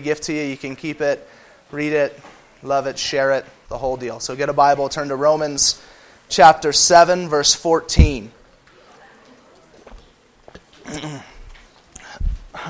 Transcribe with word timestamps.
gift 0.00 0.24
to 0.24 0.32
you. 0.32 0.42
You 0.42 0.56
can 0.56 0.76
keep 0.76 1.00
it, 1.00 1.26
read 1.70 1.92
it, 1.92 2.18
love 2.62 2.86
it, 2.86 2.98
share 2.98 3.32
it, 3.32 3.44
the 3.68 3.78
whole 3.78 3.96
deal. 3.96 4.20
So 4.20 4.36
get 4.36 4.48
a 4.48 4.52
Bible, 4.52 4.88
turn 4.88 5.08
to 5.08 5.16
Romans 5.16 5.82
chapter 6.28 6.72
7, 6.72 7.28
verse 7.28 7.54
14. 7.54 8.30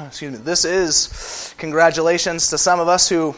Excuse 0.07 0.33
me. 0.33 0.39
This 0.39 0.65
is 0.65 1.55
congratulations 1.59 2.51
to 2.51 2.59
some 2.59 2.81
of 2.81 2.89
us 2.89 3.09
who 3.09 3.35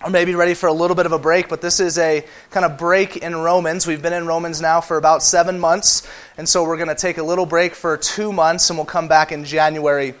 are 0.00 0.10
maybe 0.10 0.34
ready 0.34 0.54
for 0.54 0.66
a 0.68 0.72
little 0.72 0.96
bit 0.96 1.06
of 1.06 1.12
a 1.12 1.18
break, 1.18 1.48
but 1.48 1.60
this 1.60 1.78
is 1.78 1.96
a 1.98 2.24
kind 2.50 2.66
of 2.66 2.76
break 2.76 3.18
in 3.18 3.36
Romans. 3.36 3.86
We've 3.86 4.02
been 4.02 4.12
in 4.12 4.26
Romans 4.26 4.60
now 4.60 4.80
for 4.80 4.96
about 4.96 5.22
seven 5.22 5.60
months, 5.60 6.08
and 6.36 6.48
so 6.48 6.64
we're 6.64 6.76
going 6.76 6.88
to 6.88 6.94
take 6.94 7.18
a 7.18 7.22
little 7.22 7.46
break 7.46 7.74
for 7.74 7.96
two 7.96 8.32
months, 8.32 8.70
and 8.70 8.78
we'll 8.78 8.86
come 8.86 9.06
back 9.06 9.30
in 9.30 9.44
January 9.44 10.14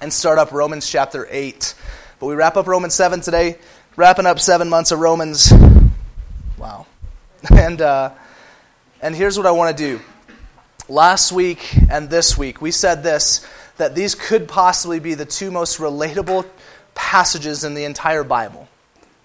and 0.00 0.12
start 0.12 0.38
up 0.38 0.52
Romans 0.52 0.88
chapter 0.88 1.26
8. 1.30 1.74
But 2.18 2.26
we 2.26 2.34
wrap 2.34 2.56
up 2.56 2.66
Romans 2.66 2.94
7 2.94 3.20
today, 3.20 3.58
wrapping 3.96 4.26
up 4.26 4.40
seven 4.40 4.68
months 4.68 4.92
of 4.92 5.00
Romans. 5.00 5.52
Wow. 6.58 6.86
And, 7.52 7.80
uh, 7.80 8.10
and 9.00 9.14
here's 9.14 9.36
what 9.38 9.46
I 9.46 9.52
want 9.52 9.76
to 9.76 9.82
do. 9.82 10.00
Last 10.88 11.30
week 11.30 11.76
and 11.90 12.10
this 12.10 12.36
week, 12.36 12.60
we 12.60 12.70
said 12.70 13.02
this 13.02 13.46
that 13.76 13.94
these 13.94 14.14
could 14.14 14.48
possibly 14.48 14.98
be 14.98 15.14
the 15.14 15.26
two 15.26 15.50
most 15.50 15.78
relatable 15.78 16.46
passages 16.94 17.62
in 17.62 17.74
the 17.74 17.84
entire 17.84 18.24
Bible 18.24 18.66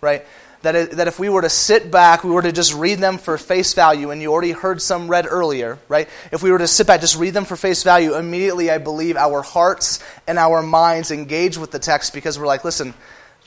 right? 0.01 0.25
That, 0.61 0.75
it, 0.75 0.91
that 0.91 1.07
if 1.07 1.17
we 1.17 1.27
were 1.27 1.41
to 1.41 1.49
sit 1.49 1.89
back, 1.89 2.23
we 2.23 2.29
were 2.29 2.43
to 2.43 2.51
just 2.51 2.75
read 2.75 2.99
them 2.99 3.17
for 3.17 3.37
face 3.39 3.73
value, 3.73 4.11
and 4.11 4.21
you 4.21 4.31
already 4.31 4.51
heard 4.51 4.79
some 4.79 5.07
read 5.07 5.25
earlier, 5.27 5.79
right? 5.87 6.07
If 6.31 6.43
we 6.43 6.51
were 6.51 6.59
to 6.59 6.67
sit 6.67 6.85
back, 6.85 7.01
just 7.01 7.17
read 7.17 7.33
them 7.33 7.45
for 7.45 7.55
face 7.55 7.81
value, 7.81 8.15
immediately 8.15 8.69
I 8.69 8.77
believe 8.77 9.17
our 9.17 9.41
hearts 9.41 10.03
and 10.27 10.37
our 10.37 10.61
minds 10.61 11.09
engage 11.09 11.57
with 11.57 11.71
the 11.71 11.79
text 11.79 12.13
because 12.13 12.37
we're 12.37 12.45
like, 12.45 12.63
listen, 12.63 12.93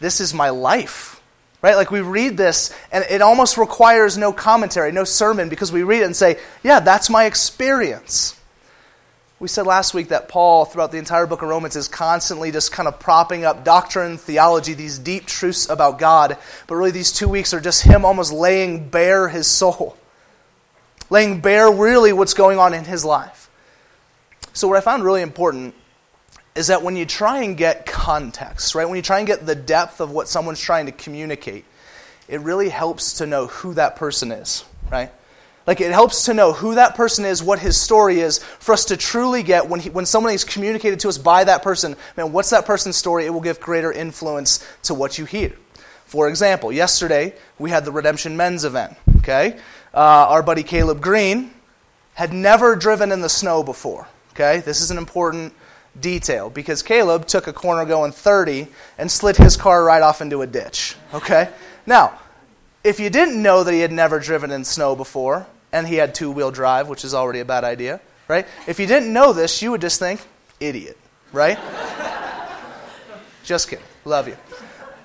this 0.00 0.20
is 0.20 0.34
my 0.34 0.50
life, 0.50 1.20
right? 1.62 1.76
Like 1.76 1.92
we 1.92 2.00
read 2.00 2.36
this, 2.36 2.74
and 2.90 3.04
it 3.08 3.22
almost 3.22 3.58
requires 3.58 4.18
no 4.18 4.32
commentary, 4.32 4.90
no 4.90 5.04
sermon, 5.04 5.48
because 5.48 5.70
we 5.70 5.84
read 5.84 6.02
it 6.02 6.06
and 6.06 6.16
say, 6.16 6.40
yeah, 6.64 6.80
that's 6.80 7.10
my 7.10 7.26
experience. 7.26 8.38
We 9.44 9.48
said 9.48 9.66
last 9.66 9.92
week 9.92 10.08
that 10.08 10.30
Paul, 10.30 10.64
throughout 10.64 10.90
the 10.90 10.96
entire 10.96 11.26
book 11.26 11.42
of 11.42 11.50
Romans, 11.50 11.76
is 11.76 11.86
constantly 11.86 12.50
just 12.50 12.72
kind 12.72 12.88
of 12.88 12.98
propping 12.98 13.44
up 13.44 13.62
doctrine, 13.62 14.16
theology, 14.16 14.72
these 14.72 14.98
deep 14.98 15.26
truths 15.26 15.68
about 15.68 15.98
God. 15.98 16.38
But 16.66 16.76
really, 16.76 16.92
these 16.92 17.12
two 17.12 17.28
weeks 17.28 17.52
are 17.52 17.60
just 17.60 17.82
him 17.82 18.06
almost 18.06 18.32
laying 18.32 18.88
bare 18.88 19.28
his 19.28 19.46
soul, 19.46 19.98
laying 21.10 21.42
bare 21.42 21.70
really 21.70 22.10
what's 22.14 22.32
going 22.32 22.58
on 22.58 22.72
in 22.72 22.86
his 22.86 23.04
life. 23.04 23.50
So, 24.54 24.66
what 24.66 24.78
I 24.78 24.80
found 24.80 25.04
really 25.04 25.20
important 25.20 25.74
is 26.54 26.68
that 26.68 26.82
when 26.82 26.96
you 26.96 27.04
try 27.04 27.42
and 27.42 27.54
get 27.54 27.84
context, 27.84 28.74
right, 28.74 28.86
when 28.86 28.96
you 28.96 29.02
try 29.02 29.18
and 29.18 29.26
get 29.26 29.44
the 29.44 29.54
depth 29.54 30.00
of 30.00 30.10
what 30.10 30.26
someone's 30.26 30.58
trying 30.58 30.86
to 30.86 30.92
communicate, 30.92 31.66
it 32.28 32.40
really 32.40 32.70
helps 32.70 33.18
to 33.18 33.26
know 33.26 33.48
who 33.48 33.74
that 33.74 33.96
person 33.96 34.32
is, 34.32 34.64
right? 34.90 35.12
Like 35.66 35.80
it 35.80 35.92
helps 35.92 36.26
to 36.26 36.34
know 36.34 36.52
who 36.52 36.74
that 36.74 36.94
person 36.94 37.24
is, 37.24 37.42
what 37.42 37.58
his 37.58 37.80
story 37.80 38.20
is, 38.20 38.38
for 38.38 38.72
us 38.72 38.84
to 38.86 38.96
truly 38.96 39.42
get 39.42 39.68
when, 39.68 39.80
he, 39.80 39.90
when 39.90 40.04
someone 40.04 40.32
is 40.34 40.44
communicated 40.44 41.00
to 41.00 41.08
us 41.08 41.16
by 41.16 41.44
that 41.44 41.62
person, 41.62 41.96
man, 42.16 42.32
what's 42.32 42.50
that 42.50 42.66
person's 42.66 42.96
story? 42.96 43.24
It 43.24 43.30
will 43.30 43.40
give 43.40 43.60
greater 43.60 43.90
influence 43.90 44.66
to 44.84 44.94
what 44.94 45.18
you 45.18 45.24
hear. 45.24 45.52
For 46.04 46.28
example, 46.28 46.70
yesterday 46.70 47.34
we 47.58 47.70
had 47.70 47.84
the 47.84 47.92
Redemption 47.92 48.36
Men's 48.36 48.64
event. 48.64 48.96
Okay, 49.18 49.58
uh, 49.94 50.26
our 50.28 50.42
buddy 50.42 50.62
Caleb 50.62 51.00
Green 51.00 51.50
had 52.12 52.32
never 52.32 52.76
driven 52.76 53.10
in 53.10 53.22
the 53.22 53.28
snow 53.28 53.62
before. 53.62 54.06
Okay, 54.32 54.60
this 54.60 54.82
is 54.82 54.90
an 54.90 54.98
important 54.98 55.54
detail 55.98 56.50
because 56.50 56.82
Caleb 56.82 57.26
took 57.26 57.46
a 57.46 57.52
corner 57.52 57.86
going 57.86 58.12
30 58.12 58.66
and 58.98 59.10
slid 59.10 59.36
his 59.36 59.56
car 59.56 59.82
right 59.82 60.02
off 60.02 60.20
into 60.20 60.42
a 60.42 60.46
ditch. 60.46 60.96
Okay, 61.14 61.48
now 61.86 62.18
if 62.84 63.00
you 63.00 63.08
didn't 63.08 63.42
know 63.42 63.64
that 63.64 63.72
he 63.72 63.80
had 63.80 63.92
never 63.92 64.20
driven 64.20 64.50
in 64.50 64.62
snow 64.62 64.94
before, 64.94 65.46
and 65.74 65.88
he 65.88 65.96
had 65.96 66.14
two 66.14 66.30
wheel 66.30 66.52
drive, 66.52 66.88
which 66.88 67.04
is 67.04 67.14
already 67.14 67.40
a 67.40 67.44
bad 67.44 67.64
idea, 67.64 68.00
right? 68.28 68.46
If 68.68 68.78
you 68.78 68.86
didn't 68.86 69.12
know 69.12 69.32
this, 69.32 69.60
you 69.60 69.72
would 69.72 69.80
just 69.80 69.98
think, 69.98 70.20
idiot, 70.60 70.96
right? 71.32 71.58
just 73.42 73.68
kidding. 73.68 73.84
Love 74.04 74.28
you. 74.28 74.36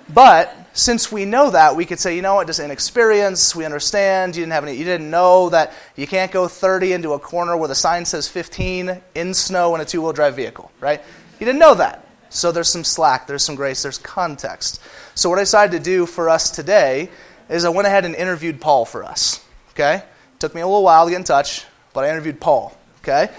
But 0.08 0.54
since 0.72 1.10
we 1.10 1.24
know 1.24 1.50
that, 1.50 1.74
we 1.74 1.86
could 1.86 1.98
say, 1.98 2.14
you 2.14 2.22
know 2.22 2.36
what, 2.36 2.46
just 2.46 2.60
inexperience, 2.60 3.56
we 3.56 3.64
understand, 3.64 4.36
you 4.36 4.42
didn't 4.42 4.52
have 4.52 4.62
any 4.62 4.76
you 4.76 4.84
didn't 4.84 5.10
know 5.10 5.48
that 5.48 5.72
you 5.96 6.06
can't 6.06 6.30
go 6.30 6.46
30 6.46 6.92
into 6.92 7.14
a 7.14 7.18
corner 7.18 7.56
where 7.56 7.68
the 7.68 7.74
sign 7.74 8.04
says 8.04 8.28
15 8.28 9.00
in 9.16 9.34
snow 9.34 9.74
in 9.74 9.80
a 9.80 9.84
two-wheel 9.84 10.12
drive 10.12 10.36
vehicle, 10.36 10.70
right? 10.78 11.02
You 11.40 11.46
didn't 11.46 11.58
know 11.58 11.74
that. 11.74 12.06
So 12.28 12.52
there's 12.52 12.68
some 12.68 12.84
slack, 12.84 13.26
there's 13.26 13.42
some 13.42 13.56
grace, 13.56 13.82
there's 13.82 13.98
context. 13.98 14.80
So 15.16 15.28
what 15.28 15.40
I 15.40 15.42
decided 15.42 15.76
to 15.76 15.82
do 15.82 16.06
for 16.06 16.28
us 16.28 16.50
today 16.50 17.10
is 17.48 17.64
I 17.64 17.70
went 17.70 17.88
ahead 17.88 18.04
and 18.04 18.14
interviewed 18.14 18.60
Paul 18.60 18.84
for 18.84 19.02
us. 19.02 19.44
Okay? 19.70 20.04
Took 20.40 20.54
me 20.54 20.62
a 20.62 20.66
little 20.66 20.82
while 20.82 21.04
to 21.04 21.10
get 21.10 21.18
in 21.18 21.24
touch, 21.24 21.64
but 21.92 22.04
I 22.04 22.10
interviewed 22.10 22.40
Paul. 22.40 22.76
Okay? 23.02 23.30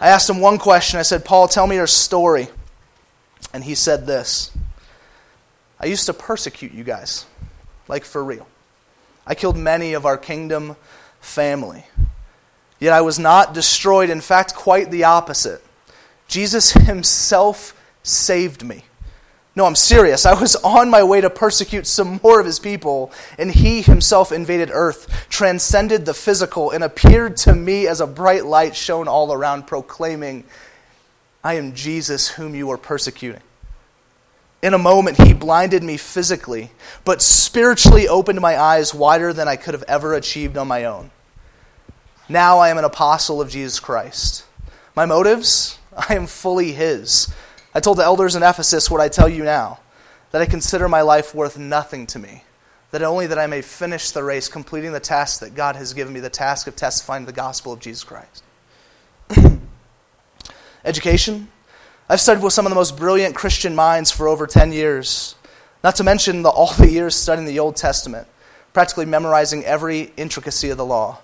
I 0.00 0.08
asked 0.08 0.28
him 0.28 0.40
one 0.40 0.58
question. 0.58 0.98
I 0.98 1.02
said, 1.02 1.24
Paul, 1.24 1.48
tell 1.48 1.66
me 1.66 1.76
your 1.76 1.86
story. 1.86 2.48
And 3.54 3.64
he 3.64 3.74
said 3.74 4.06
this 4.06 4.50
I 5.78 5.86
used 5.86 6.06
to 6.06 6.12
persecute 6.12 6.72
you 6.72 6.84
guys, 6.84 7.24
like 7.88 8.04
for 8.04 8.22
real. 8.22 8.46
I 9.26 9.34
killed 9.34 9.56
many 9.56 9.92
of 9.92 10.04
our 10.04 10.18
kingdom 10.18 10.76
family. 11.20 11.84
Yet 12.80 12.92
I 12.92 13.02
was 13.02 13.18
not 13.18 13.54
destroyed. 13.54 14.10
In 14.10 14.20
fact, 14.20 14.54
quite 14.54 14.90
the 14.90 15.04
opposite. 15.04 15.62
Jesus 16.26 16.72
himself 16.90 17.74
saved 18.02 18.64
me. 18.64 18.84
No, 19.60 19.66
I'm 19.66 19.74
serious. 19.74 20.24
I 20.24 20.40
was 20.40 20.56
on 20.56 20.88
my 20.88 21.02
way 21.02 21.20
to 21.20 21.28
persecute 21.28 21.86
some 21.86 22.18
more 22.22 22.40
of 22.40 22.46
his 22.46 22.58
people, 22.58 23.12
and 23.38 23.50
he 23.50 23.82
himself 23.82 24.32
invaded 24.32 24.70
earth, 24.72 25.26
transcended 25.28 26.06
the 26.06 26.14
physical, 26.14 26.70
and 26.70 26.82
appeared 26.82 27.36
to 27.36 27.54
me 27.54 27.86
as 27.86 28.00
a 28.00 28.06
bright 28.06 28.46
light 28.46 28.74
shone 28.74 29.06
all 29.06 29.34
around, 29.34 29.66
proclaiming, 29.66 30.44
I 31.44 31.56
am 31.56 31.74
Jesus 31.74 32.26
whom 32.26 32.54
you 32.54 32.70
are 32.70 32.78
persecuting. 32.78 33.42
In 34.62 34.72
a 34.72 34.78
moment, 34.78 35.18
he 35.18 35.34
blinded 35.34 35.82
me 35.82 35.98
physically, 35.98 36.70
but 37.04 37.20
spiritually 37.20 38.08
opened 38.08 38.40
my 38.40 38.58
eyes 38.58 38.94
wider 38.94 39.34
than 39.34 39.46
I 39.46 39.56
could 39.56 39.74
have 39.74 39.84
ever 39.86 40.14
achieved 40.14 40.56
on 40.56 40.68
my 40.68 40.86
own. 40.86 41.10
Now 42.30 42.60
I 42.60 42.70
am 42.70 42.78
an 42.78 42.84
apostle 42.84 43.42
of 43.42 43.50
Jesus 43.50 43.78
Christ. 43.78 44.42
My 44.96 45.04
motives? 45.04 45.78
I 45.94 46.14
am 46.14 46.26
fully 46.26 46.72
his 46.72 47.30
I 47.74 47.80
told 47.80 47.98
the 47.98 48.04
elders 48.04 48.34
in 48.34 48.42
Ephesus 48.42 48.90
what 48.90 49.00
I 49.00 49.08
tell 49.08 49.28
you 49.28 49.44
now 49.44 49.78
that 50.32 50.42
I 50.42 50.46
consider 50.46 50.88
my 50.88 51.02
life 51.02 51.34
worth 51.34 51.58
nothing 51.58 52.06
to 52.08 52.18
me, 52.18 52.44
that 52.90 53.02
only 53.02 53.26
that 53.28 53.38
I 53.38 53.46
may 53.46 53.62
finish 53.62 54.10
the 54.10 54.22
race, 54.22 54.48
completing 54.48 54.92
the 54.92 55.00
task 55.00 55.40
that 55.40 55.54
God 55.54 55.76
has 55.76 55.92
given 55.92 56.12
me, 56.12 56.20
the 56.20 56.30
task 56.30 56.66
of 56.66 56.76
testifying 56.76 57.26
the 57.26 57.32
gospel 57.32 57.72
of 57.72 57.80
Jesus 57.80 58.04
Christ. 58.04 58.44
Education. 60.84 61.48
I've 62.08 62.20
studied 62.20 62.42
with 62.42 62.52
some 62.52 62.66
of 62.66 62.70
the 62.70 62.76
most 62.76 62.96
brilliant 62.96 63.36
Christian 63.36 63.74
minds 63.74 64.10
for 64.10 64.26
over 64.26 64.46
10 64.46 64.72
years, 64.72 65.36
not 65.84 65.96
to 65.96 66.04
mention 66.04 66.42
the, 66.42 66.48
all 66.48 66.72
the 66.74 66.90
years 66.90 67.14
studying 67.14 67.46
the 67.46 67.60
Old 67.60 67.76
Testament, 67.76 68.26
practically 68.72 69.06
memorizing 69.06 69.64
every 69.64 70.12
intricacy 70.16 70.70
of 70.70 70.76
the 70.76 70.84
law. 70.84 71.20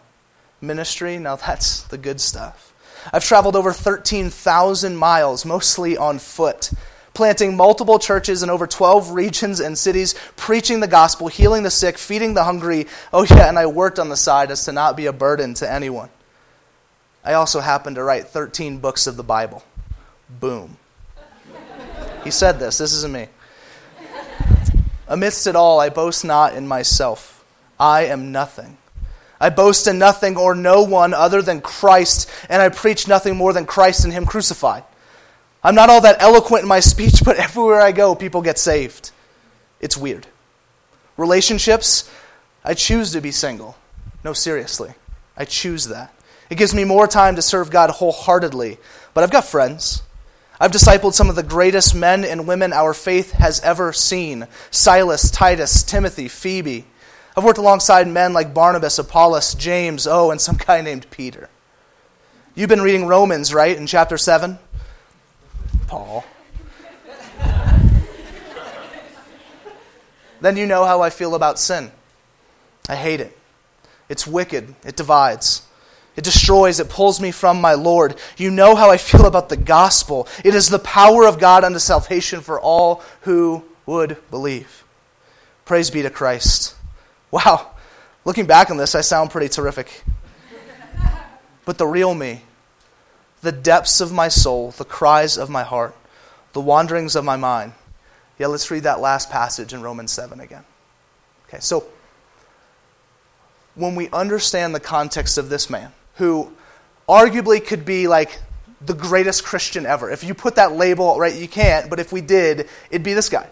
Ministry, 0.61 1.19
now 1.19 1.37
that's 1.37 1.83
the 1.83 1.99
good 1.99 2.21
stuff. 2.21 2.73
I've 3.13 3.25
traveled 3.25 3.57
over 3.57 3.73
13,000 3.73 4.97
miles, 4.97 5.45
mostly 5.45 5.97
on 5.97 6.19
foot, 6.19 6.71
planting 7.15 7.57
multiple 7.57 7.99
churches 7.99 8.43
in 8.43 8.51
over 8.51 8.67
12 8.67 9.13
regions 9.13 9.61
and 9.61 9.77
cities, 9.77 10.15
preaching 10.37 10.81
the 10.81 10.89
gospel, 10.89 11.29
healing 11.29 11.63
the 11.63 11.71
sick, 11.71 11.99
feeding 11.99 12.35
the 12.35 12.45
hungry. 12.45 12.87
Oh, 13.13 13.25
yeah, 13.25 13.49
and 13.49 13.59
I 13.59 13.67
worked 13.67 13.99
on 13.99 14.09
the 14.09 14.17
side 14.17 14.51
as 14.51 14.65
to 14.65 14.73
not 14.73 14.97
be 14.97 15.07
a 15.07 15.13
burden 15.13 15.55
to 15.55 15.71
anyone. 15.71 16.11
I 17.25 17.33
also 17.35 17.61
happened 17.61 17.97
to 17.97 18.03
write 18.03 18.29
13 18.29 18.79
books 18.79 19.07
of 19.07 19.17
the 19.17 19.25
Bible. 19.25 19.65
Boom. 20.29 20.77
He 22.23 22.31
said 22.31 22.59
this. 22.59 22.79
This 22.79 22.93
isn't 22.93 23.13
me. 23.13 23.29
Amidst 25.09 25.47
it 25.47 25.57
all, 25.57 25.79
I 25.79 25.89
boast 25.89 26.25
not 26.25 26.55
in 26.55 26.67
myself. 26.67 27.45
I 27.79 28.07
am 28.07 28.33
nothing. 28.33 28.79
I 29.41 29.51
boast 29.51 29.87
in 29.87 29.99
nothing 29.99 30.37
or 30.37 30.55
no 30.55 30.83
one 30.83 31.13
other 31.13 31.43
than 31.43 31.61
Christ, 31.61 32.31
and 32.49 32.63
I 32.63 32.69
preach 32.69 33.07
nothing 33.07 33.37
more 33.37 33.53
than 33.53 33.67
Christ 33.67 34.05
and 34.05 34.13
Him 34.13 34.27
crucified. 34.27 34.85
I'm 35.63 35.75
not 35.75 35.91
all 35.91 36.01
that 36.03 36.23
eloquent 36.23 36.63
in 36.63 36.69
my 36.69 36.81
speech, 36.93 37.23
but 37.25 37.37
everywhere 37.37 37.81
I 37.81 37.93
go, 37.93 38.15
people 38.15 38.43
get 38.43 38.59
saved. 38.59 39.11
It's 39.81 39.97
weird. 39.97 40.27
Relationships, 41.17 42.11
I 42.65 42.75
choose 42.75 43.13
to 43.13 43.21
be 43.21 43.31
single. 43.31 43.77
No, 44.25 44.33
seriously. 44.33 44.95
I 45.37 45.45
choose 45.45 45.87
that. 45.87 46.13
It 46.51 46.59
gives 46.59 46.75
me 46.75 46.85
more 46.85 47.07
time 47.07 47.37
to 47.37 47.43
serve 47.43 47.71
God 47.71 47.91
wholeheartedly. 47.91 48.79
But 49.15 49.25
I've 49.25 49.31
got 49.31 49.45
friends. 49.45 50.03
I've 50.59 50.73
discipled 50.73 51.13
some 51.13 51.29
of 51.29 51.37
the 51.37 51.43
greatest 51.43 51.95
men 51.95 52.25
and 52.25 52.49
women 52.49 52.73
our 52.73 52.95
faith 52.95 53.33
has 53.33 53.61
ever 53.61 53.93
seen 53.93 54.47
Silas, 54.71 55.31
Titus, 55.31 55.83
Timothy, 55.83 56.29
Phoebe. 56.29 56.87
I've 57.37 57.45
worked 57.45 57.59
alongside 57.59 58.09
men 58.09 58.33
like 58.33 58.55
Barnabas, 58.55 58.99
Apollos, 58.99 59.55
James, 59.55 60.07
oh, 60.07 60.31
and 60.31 60.41
some 60.41 60.57
guy 60.57 60.81
named 60.81 61.11
Peter. 61.11 61.51
You've 62.55 62.71
been 62.71 62.81
reading 62.81 63.07
Romans, 63.07 63.53
right, 63.53 63.77
in 63.77 63.87
chapter 63.87 64.17
7? 64.17 64.59
Paul. 65.87 66.25
Then 70.41 70.57
you 70.57 70.67
know 70.67 70.85
how 70.85 71.03
I 71.03 71.11
feel 71.11 71.35
about 71.35 71.59
sin. 71.59 71.91
I 72.89 72.95
hate 72.95 73.21
it. 73.21 73.37
It's 74.09 74.27
wicked. 74.27 74.75
It 74.85 74.97
divides. 74.97 75.63
It 76.15 76.25
destroys. 76.25 76.81
It 76.81 76.89
pulls 76.89 77.21
me 77.21 77.33
from 77.33 77.61
my 77.61 77.75
Lord. 77.75 78.17
You 78.37 78.51
know 78.51 78.75
how 78.75 78.91
I 78.91 78.97
feel 78.97 79.27
about 79.27 79.49
the 79.49 79.57
gospel. 79.57 80.29
It 80.45 80.55
is 80.55 80.69
the 80.69 80.79
power 80.79 81.27
of 81.27 81.39
God 81.39 81.65
unto 81.65 81.79
salvation 81.79 82.41
for 82.41 82.61
all 82.61 83.03
who 83.23 83.65
would 83.85 84.17
believe. 84.31 84.85
Praise 85.65 85.91
be 85.91 86.03
to 86.03 86.11
Christ. 86.11 86.76
Wow. 87.37 87.73
Looking 88.25 88.47
back 88.47 88.71
on 88.71 88.79
this, 88.79 88.95
I 88.95 89.03
sound 89.03 89.31
pretty 89.31 89.51
terrific. 89.51 90.03
But 91.67 91.77
the 91.77 91.87
real 91.87 92.15
me, 92.15 92.41
the 93.43 93.53
depths 93.53 94.01
of 94.01 94.11
my 94.11 94.29
soul, 94.29 94.71
the 94.71 94.87
cries 94.87 95.37
of 95.37 95.51
my 95.51 95.63
heart, 95.63 95.95
the 96.55 96.63
wanderings 96.63 97.15
of 97.15 97.27
my 97.27 97.37
mind. 97.37 97.75
Yeah, 98.39 98.47
let's 98.47 98.71
read 98.71 98.85
that 98.85 99.01
last 99.01 99.29
passage 99.29 99.75
in 99.75 99.83
Romans 99.83 100.13
7 100.13 100.41
again. 100.41 100.65
Okay, 101.47 101.59
so 101.61 101.85
when 103.75 103.97
we 103.97 104.09
understand 104.09 104.75
the 104.75 104.81
context 104.81 105.37
of 105.37 105.51
this 105.51 105.69
man, 105.69 105.93
who 106.15 106.51
arguably 107.07 107.63
could 107.63 107.85
be 107.85 108.09
like 108.09 108.41
the 108.81 108.95
greatest 108.95 109.45
Christian 109.45 109.85
ever. 109.85 110.11
If 110.11 110.25
you 110.25 110.33
put 110.33 110.55
that 110.55 110.73
label, 110.73 111.19
right, 111.19 111.35
you 111.35 111.49
can't, 111.49 111.91
but 111.91 112.01
if 112.01 112.15
we 112.15 112.23
did, 112.23 112.67
it'd 112.89 113.03
be 113.03 113.13
this 113.13 113.29
guy. 113.29 113.47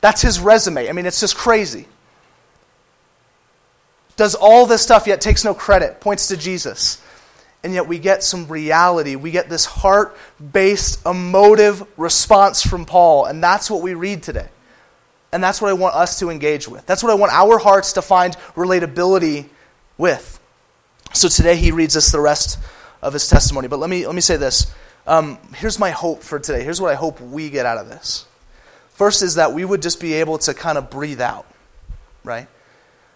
That's 0.00 0.22
his 0.22 0.38
resume. 0.38 0.88
I 0.88 0.92
mean, 0.92 1.04
it's 1.04 1.18
just 1.18 1.36
crazy. 1.36 1.88
Does 4.16 4.34
all 4.34 4.66
this 4.66 4.82
stuff 4.82 5.06
yet 5.06 5.20
takes 5.20 5.44
no 5.44 5.54
credit, 5.54 6.00
points 6.00 6.28
to 6.28 6.36
Jesus. 6.36 7.00
And 7.62 7.72
yet 7.72 7.88
we 7.88 7.98
get 7.98 8.22
some 8.22 8.46
reality. 8.46 9.16
We 9.16 9.30
get 9.30 9.48
this 9.48 9.64
heart 9.64 10.16
based, 10.52 11.04
emotive 11.06 11.82
response 11.98 12.62
from 12.62 12.84
Paul. 12.84 13.24
And 13.24 13.42
that's 13.42 13.70
what 13.70 13.82
we 13.82 13.94
read 13.94 14.22
today. 14.22 14.48
And 15.32 15.42
that's 15.42 15.60
what 15.60 15.70
I 15.70 15.72
want 15.72 15.96
us 15.96 16.18
to 16.20 16.30
engage 16.30 16.68
with. 16.68 16.86
That's 16.86 17.02
what 17.02 17.10
I 17.10 17.14
want 17.14 17.32
our 17.32 17.58
hearts 17.58 17.94
to 17.94 18.02
find 18.02 18.36
relatability 18.54 19.46
with. 19.96 20.38
So 21.12 21.28
today 21.28 21.56
he 21.56 21.72
reads 21.72 21.96
us 21.96 22.12
the 22.12 22.20
rest 22.20 22.58
of 23.02 23.14
his 23.14 23.28
testimony. 23.28 23.66
But 23.66 23.78
let 23.78 23.88
me, 23.88 24.06
let 24.06 24.14
me 24.14 24.20
say 24.20 24.36
this. 24.36 24.72
Um, 25.06 25.38
here's 25.56 25.78
my 25.78 25.90
hope 25.90 26.22
for 26.22 26.38
today. 26.38 26.62
Here's 26.62 26.80
what 26.80 26.90
I 26.90 26.94
hope 26.94 27.20
we 27.20 27.50
get 27.50 27.66
out 27.66 27.78
of 27.78 27.88
this. 27.88 28.26
First 28.90 29.22
is 29.22 29.34
that 29.36 29.52
we 29.52 29.64
would 29.64 29.82
just 29.82 30.00
be 30.00 30.14
able 30.14 30.38
to 30.38 30.54
kind 30.54 30.78
of 30.78 30.90
breathe 30.90 31.20
out, 31.20 31.46
right? 32.22 32.46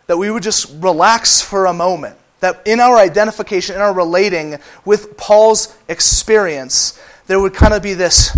That 0.09 0.19
we 0.19 0.31
would 0.31 0.43
just 0.43 0.75
relax 0.83 1.41
for 1.41 1.67
a 1.67 1.73
moment. 1.73 2.17
That 2.41 2.63
in 2.67 2.81
our 2.81 2.97
identification, 2.97 3.77
in 3.77 3.81
our 3.81 3.95
relating 3.95 4.59
with 4.85 5.17
Paul's 5.17 5.77
experience, 5.89 7.01
there 7.29 7.41
would 7.41 7.55
kind 7.55 7.73
of 7.73 7.83
be 7.83 7.95
this, 7.95 8.37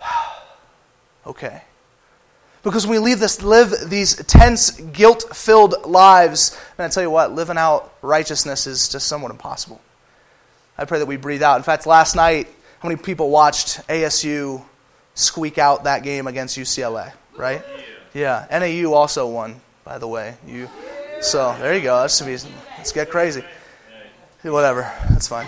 okay, 1.26 1.62
because 2.62 2.86
we 2.86 2.98
leave 2.98 3.18
this, 3.18 3.42
live 3.42 3.74
these 3.88 4.16
tense, 4.26 4.70
guilt 4.70 5.24
filled 5.34 5.74
lives, 5.84 6.58
and 6.78 6.84
I 6.84 6.88
tell 6.88 7.02
you 7.02 7.10
what, 7.10 7.32
living 7.32 7.58
out 7.58 7.92
righteousness 8.02 8.66
is 8.66 8.88
just 8.88 9.06
somewhat 9.06 9.30
impossible. 9.30 9.80
I 10.78 10.84
pray 10.84 10.98
that 11.00 11.06
we 11.06 11.16
breathe 11.16 11.42
out. 11.42 11.56
In 11.56 11.62
fact, 11.62 11.86
last 11.86 12.16
night, 12.16 12.48
how 12.80 12.88
many 12.88 13.00
people 13.00 13.30
watched 13.30 13.86
ASU 13.88 14.62
squeak 15.14 15.58
out 15.58 15.84
that 15.84 16.02
game 16.02 16.26
against 16.26 16.56
UCLA, 16.56 17.12
right? 17.36 17.62
Yeah. 18.14 18.46
NAU 18.50 18.92
also 18.92 19.26
won, 19.28 19.60
by 19.84 19.98
the 19.98 20.08
way. 20.08 20.36
You, 20.46 20.70
so 21.22 21.56
there 21.60 21.74
you 21.74 21.82
go. 21.82 22.00
That's 22.00 22.18
to 22.18 22.24
be, 22.24 22.36
let's 22.76 22.92
get 22.92 23.10
crazy. 23.10 23.44
Whatever. 24.42 24.92
That's 25.10 25.28
fine. 25.28 25.46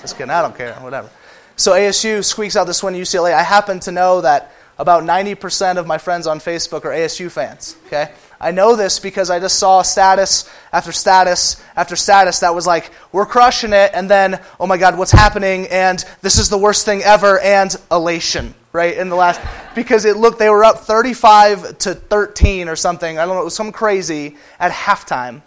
Just 0.00 0.16
kidding. 0.16 0.30
I 0.30 0.42
don't 0.42 0.56
care. 0.56 0.74
Whatever. 0.74 1.08
So 1.56 1.72
ASU 1.72 2.24
squeaks 2.24 2.56
out 2.56 2.66
this 2.66 2.82
win 2.82 2.94
UCLA. 2.94 3.32
I 3.32 3.42
happen 3.42 3.80
to 3.80 3.92
know 3.92 4.20
that 4.20 4.52
about 4.78 5.02
90% 5.02 5.76
of 5.76 5.86
my 5.86 5.98
friends 5.98 6.26
on 6.26 6.38
Facebook 6.38 6.84
are 6.84 6.90
ASU 6.90 7.30
fans. 7.30 7.76
Okay? 7.86 8.12
I 8.40 8.52
know 8.52 8.76
this 8.76 9.00
because 9.00 9.30
I 9.30 9.40
just 9.40 9.58
saw 9.58 9.82
status 9.82 10.48
after 10.72 10.92
status 10.92 11.60
after 11.74 11.96
status 11.96 12.40
that 12.40 12.54
was 12.54 12.66
like, 12.66 12.92
we're 13.10 13.26
crushing 13.26 13.72
it, 13.72 13.90
and 13.92 14.08
then, 14.08 14.40
oh 14.60 14.66
my 14.66 14.76
God, 14.76 14.96
what's 14.96 15.10
happening? 15.10 15.66
And 15.68 16.04
this 16.22 16.38
is 16.38 16.48
the 16.48 16.58
worst 16.58 16.84
thing 16.84 17.02
ever, 17.02 17.40
and 17.40 17.74
elation, 17.90 18.54
right? 18.78 18.96
In 18.96 19.08
the 19.08 19.16
last, 19.16 19.40
because 19.74 20.04
it 20.04 20.16
looked, 20.16 20.38
they 20.38 20.48
were 20.48 20.62
up 20.62 20.78
35 20.78 21.78
to 21.78 21.94
13 21.96 22.68
or 22.68 22.76
something. 22.76 23.18
I 23.18 23.26
don't 23.26 23.34
know, 23.34 23.40
it 23.40 23.44
was 23.44 23.56
some 23.56 23.72
crazy 23.72 24.36
at 24.60 24.70
halftime 24.70 25.42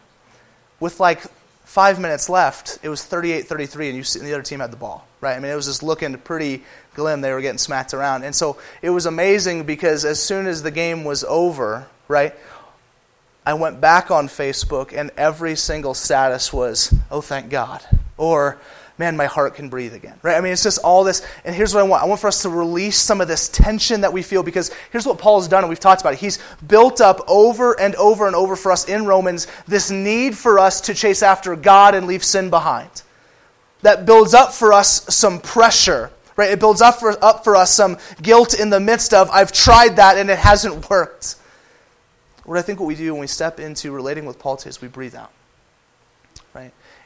with 0.81 0.99
like 0.99 1.21
five 1.63 1.97
minutes 1.97 2.27
left. 2.27 2.79
It 2.83 2.89
was 2.89 3.05
38 3.05 3.47
33, 3.47 3.87
and, 3.87 3.97
you 3.97 4.03
and 4.19 4.27
the 4.27 4.33
other 4.33 4.43
team 4.43 4.59
had 4.59 4.69
the 4.69 4.75
ball, 4.75 5.07
right? 5.21 5.37
I 5.37 5.39
mean, 5.39 5.49
it 5.49 5.55
was 5.55 5.67
just 5.67 5.81
looking 5.81 6.13
pretty 6.17 6.63
glim. 6.93 7.21
They 7.21 7.31
were 7.31 7.39
getting 7.39 7.57
smacked 7.57 7.93
around. 7.93 8.25
And 8.25 8.35
so 8.35 8.57
it 8.81 8.89
was 8.89 9.05
amazing 9.05 9.63
because 9.63 10.03
as 10.03 10.21
soon 10.21 10.45
as 10.45 10.61
the 10.61 10.71
game 10.71 11.05
was 11.05 11.23
over, 11.23 11.87
right, 12.09 12.35
I 13.45 13.53
went 13.53 13.79
back 13.79 14.11
on 14.11 14.27
Facebook 14.27 14.91
and 14.93 15.09
every 15.15 15.55
single 15.55 15.93
status 15.93 16.51
was, 16.51 16.93
oh, 17.09 17.21
thank 17.21 17.49
God. 17.49 17.81
Or, 18.17 18.59
man, 19.01 19.17
my 19.17 19.25
heart 19.25 19.55
can 19.55 19.67
breathe 19.67 19.95
again. 19.95 20.19
Right? 20.21 20.37
I 20.37 20.41
mean, 20.41 20.53
it's 20.53 20.61
just 20.61 20.77
all 20.83 21.03
this. 21.03 21.25
And 21.43 21.55
here's 21.55 21.73
what 21.73 21.79
I 21.79 21.83
want 21.87 22.03
I 22.03 22.05
want 22.05 22.21
for 22.21 22.27
us 22.27 22.43
to 22.43 22.49
release 22.49 22.99
some 22.99 23.19
of 23.19 23.27
this 23.27 23.49
tension 23.49 24.01
that 24.01 24.13
we 24.13 24.21
feel 24.21 24.43
because 24.43 24.69
here's 24.91 25.07
what 25.07 25.17
Paul's 25.17 25.47
done, 25.47 25.63
and 25.63 25.69
we've 25.69 25.79
talked 25.79 26.01
about 26.01 26.13
it. 26.13 26.19
He's 26.19 26.37
built 26.67 27.01
up 27.01 27.19
over 27.27 27.79
and 27.79 27.95
over 27.95 28.27
and 28.27 28.35
over 28.35 28.55
for 28.55 28.71
us 28.71 28.87
in 28.87 29.07
Romans 29.07 29.47
this 29.67 29.89
need 29.89 30.37
for 30.37 30.59
us 30.59 30.81
to 30.81 30.93
chase 30.93 31.23
after 31.23 31.55
God 31.55 31.95
and 31.95 32.05
leave 32.05 32.23
sin 32.23 32.51
behind. 32.51 33.01
That 33.81 34.05
builds 34.05 34.35
up 34.35 34.53
for 34.53 34.71
us 34.71 35.13
some 35.15 35.39
pressure 35.39 36.11
Right? 36.37 36.51
It 36.51 36.59
builds 36.59 36.81
up 36.81 36.99
for, 36.99 37.11
up 37.23 37.43
for 37.43 37.55
us 37.55 37.73
some 37.73 37.97
guilt 38.21 38.53
in 38.57 38.69
the 38.69 38.79
midst 38.79 39.13
of, 39.13 39.29
I've 39.29 39.51
tried 39.51 39.97
that 39.97 40.17
and 40.17 40.29
it 40.29 40.39
hasn't 40.39 40.89
worked. 40.89 41.35
What 42.45 42.57
I 42.57 42.61
think 42.61 42.79
what 42.79 42.87
we 42.87 42.95
do 42.95 43.13
when 43.13 43.21
we 43.21 43.27
step 43.27 43.59
into 43.59 43.91
relating 43.91 44.25
with 44.25 44.39
Paul 44.39 44.59
is 44.65 44.81
we 44.81 44.87
breathe 44.87 45.13
out. 45.13 45.31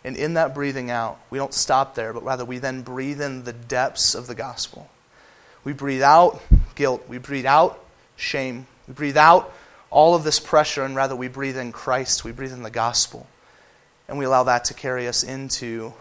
And 0.06 0.16
in 0.16 0.36
that 0.36 0.54
breathing 0.54 0.92
out, 0.92 1.20
we 1.32 1.40
don't 1.40 1.54
stop 1.54 1.96
there, 1.96 2.14
but 2.14 2.24
rather 2.24 2.46
we 2.46 2.60
then 2.60 2.84
breathe 2.84 3.20
in 3.20 3.44
the 3.44 3.54
depths 3.54 4.14
of 4.14 4.28
the 4.28 4.36
gospel. 4.36 4.88
We 5.64 5.74
breathe 5.74 6.04
out 6.04 6.40
guilt. 6.76 7.06
We 7.10 7.18
breathe 7.18 7.48
out 7.48 7.84
shame. 8.16 8.68
We 8.88 8.94
breathe 8.94 9.18
out 9.18 9.52
all 9.90 10.14
of 10.14 10.24
this 10.24 10.40
pressure, 10.40 10.84
and 10.84 10.96
rather 10.96 11.16
we 11.16 11.28
breathe 11.28 11.58
in 11.58 11.72
Christ. 11.72 12.24
We 12.24 12.32
breathe 12.32 12.54
in 12.54 12.62
the 12.62 12.70
gospel. 12.70 13.26
And 14.08 14.20
we 14.20 14.26
allow 14.26 14.44
that 14.44 14.66
to 14.66 14.76
carry 14.76 15.08
us 15.08 15.24
into 15.24 15.92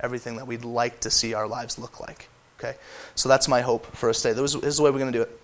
everything 0.00 0.38
that 0.38 0.48
we'd 0.48 0.64
like 0.64 0.98
to 1.00 1.10
see 1.10 1.32
our 1.32 1.46
lives 1.46 1.78
look 1.78 2.00
like. 2.00 2.28
Okay? 2.58 2.76
So 3.14 3.28
that's 3.28 3.46
my 3.46 3.60
hope 3.60 3.86
for 3.94 4.10
us 4.10 4.22
today. 4.22 4.40
This 4.40 4.56
is 4.56 4.78
the 4.78 4.82
way 4.82 4.90
we're 4.90 4.98
going 4.98 5.12
to 5.12 5.18
do 5.18 5.22
it. 5.22 5.40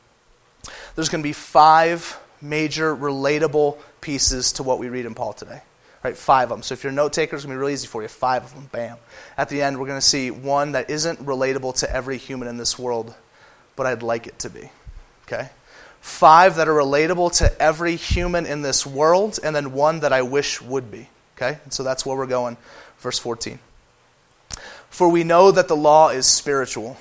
There's 0.97 1.09
going 1.09 1.23
to 1.23 1.29
be 1.29 1.32
five 1.32 2.19
major 2.43 2.97
relatable 2.97 3.79
pieces 4.00 4.54
to 4.54 4.64
what 4.64 4.81
we 4.81 4.88
read 4.88 5.07
in 5.07 5.14
Paul 5.14 5.35
today. 5.35 5.62
Right, 6.02 6.17
five 6.17 6.45
of 6.45 6.59
them. 6.59 6.62
So 6.62 6.75
if 6.75 6.85
you're 6.85 6.93
a 6.93 6.95
note 6.95 7.12
taker, 7.12 7.35
it's 7.35 7.45
going 7.45 7.52
to 7.52 7.57
be 7.57 7.61
really 7.61 7.73
easy 7.73 7.88
for 7.88 8.02
you. 8.02 8.09
Five 8.09 8.45
of 8.45 8.55
them, 8.55 8.69
bam. 8.71 8.99
At 9.37 9.49
the 9.49 9.62
end, 9.62 9.78
we're 9.78 9.87
going 9.87 10.00
to 10.00 10.07
see 10.07 10.31
one 10.31 10.73
that 10.73 10.90
isn't 10.90 11.25
relatable 11.25 11.78
to 11.81 11.93
every 11.93 12.19
human 12.19 12.47
in 12.47 12.57
this 12.57 12.78
world, 12.78 13.14
but 13.75 13.87
I'd 13.87 14.02
like 14.02 14.26
it 14.28 14.38
to 14.40 14.50
be. 14.50 14.71
Okay? 15.26 15.50
Five 16.00 16.57
that 16.57 16.69
are 16.69 16.75
relatable 16.75 17.37
to 17.38 17.61
every 17.61 17.97
human 17.97 18.47
in 18.47 18.62
this 18.62 18.87
world, 18.87 19.40
and 19.43 19.57
then 19.57 19.73
one 19.73 20.00
that 20.00 20.12
I 20.12 20.23
wish 20.23 20.62
would 20.62 20.90
be. 20.90 21.09
Okay? 21.37 21.59
And 21.64 21.73
so 21.73 21.83
that's 21.83 22.07
where 22.07 22.17
we're 22.17 22.26
going. 22.26 22.57
Verse 22.99 23.19
14. 23.19 23.59
For 24.90 25.09
we 25.09 25.25
know 25.25 25.50
that 25.50 25.69
the 25.69 25.76
law 25.76 26.11
is 26.11 26.26
spiritual 26.26 26.97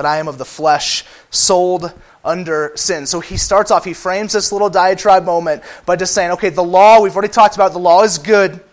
but 0.00 0.06
I 0.06 0.16
am 0.16 0.28
of 0.28 0.38
the 0.38 0.46
flesh, 0.46 1.04
sold 1.28 1.92
under 2.24 2.72
sin. 2.74 3.04
So 3.04 3.20
he 3.20 3.36
starts 3.36 3.70
off, 3.70 3.84
he 3.84 3.92
frames 3.92 4.32
this 4.32 4.50
little 4.50 4.70
diatribe 4.70 5.26
moment 5.26 5.62
by 5.84 5.96
just 5.96 6.14
saying, 6.14 6.30
okay, 6.30 6.48
the 6.48 6.64
law, 6.64 7.02
we've 7.02 7.14
already 7.14 7.30
talked 7.30 7.54
about, 7.54 7.74
the 7.74 7.78
law 7.78 8.02
is 8.02 8.16
good, 8.16 8.64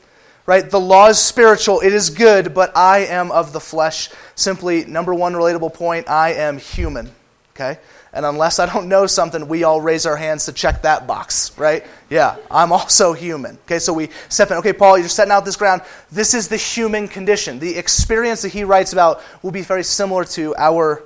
right? 0.45 0.69
The 0.69 0.79
law 0.79 1.09
is 1.09 1.19
spiritual, 1.19 1.81
it 1.81 1.93
is 1.93 2.11
good, 2.11 2.53
but 2.53 2.71
I 2.77 2.99
am 3.07 3.29
of 3.31 3.51
the 3.51 3.59
flesh. 3.59 4.09
Simply, 4.35 4.85
number 4.85 5.13
one 5.13 5.33
relatable 5.33 5.73
point, 5.73 6.07
I 6.07 6.31
am 6.31 6.59
human, 6.59 7.11
okay? 7.53 7.77
And 8.13 8.25
unless 8.25 8.57
I 8.57 8.65
don't 8.65 8.87
know 8.87 9.05
something, 9.05 9.47
we 9.47 9.63
all 9.63 9.81
raise 9.81 10.05
our 10.05 10.15
hands 10.15 10.45
to 10.45 10.53
check 10.53 10.81
that 10.83 11.05
box, 11.05 11.55
right? 11.57 11.85
Yeah, 12.09 12.37
I'm 12.49 12.71
also 12.71 13.13
human. 13.13 13.59
Okay, 13.65 13.79
so 13.79 13.93
we 13.93 14.09
step 14.29 14.49
in. 14.49 14.57
Okay, 14.57 14.73
Paul, 14.73 14.97
you're 14.97 15.09
setting 15.09 15.31
out 15.31 15.45
this 15.45 15.57
ground. 15.57 15.81
This 16.11 16.33
is 16.33 16.47
the 16.47 16.57
human 16.57 17.07
condition. 17.07 17.59
The 17.59 17.77
experience 17.77 18.41
that 18.41 18.53
he 18.53 18.63
writes 18.63 18.93
about 18.93 19.21
will 19.43 19.51
be 19.51 19.61
very 19.61 19.83
similar 19.83 20.23
to 20.23 20.55
our 20.55 21.03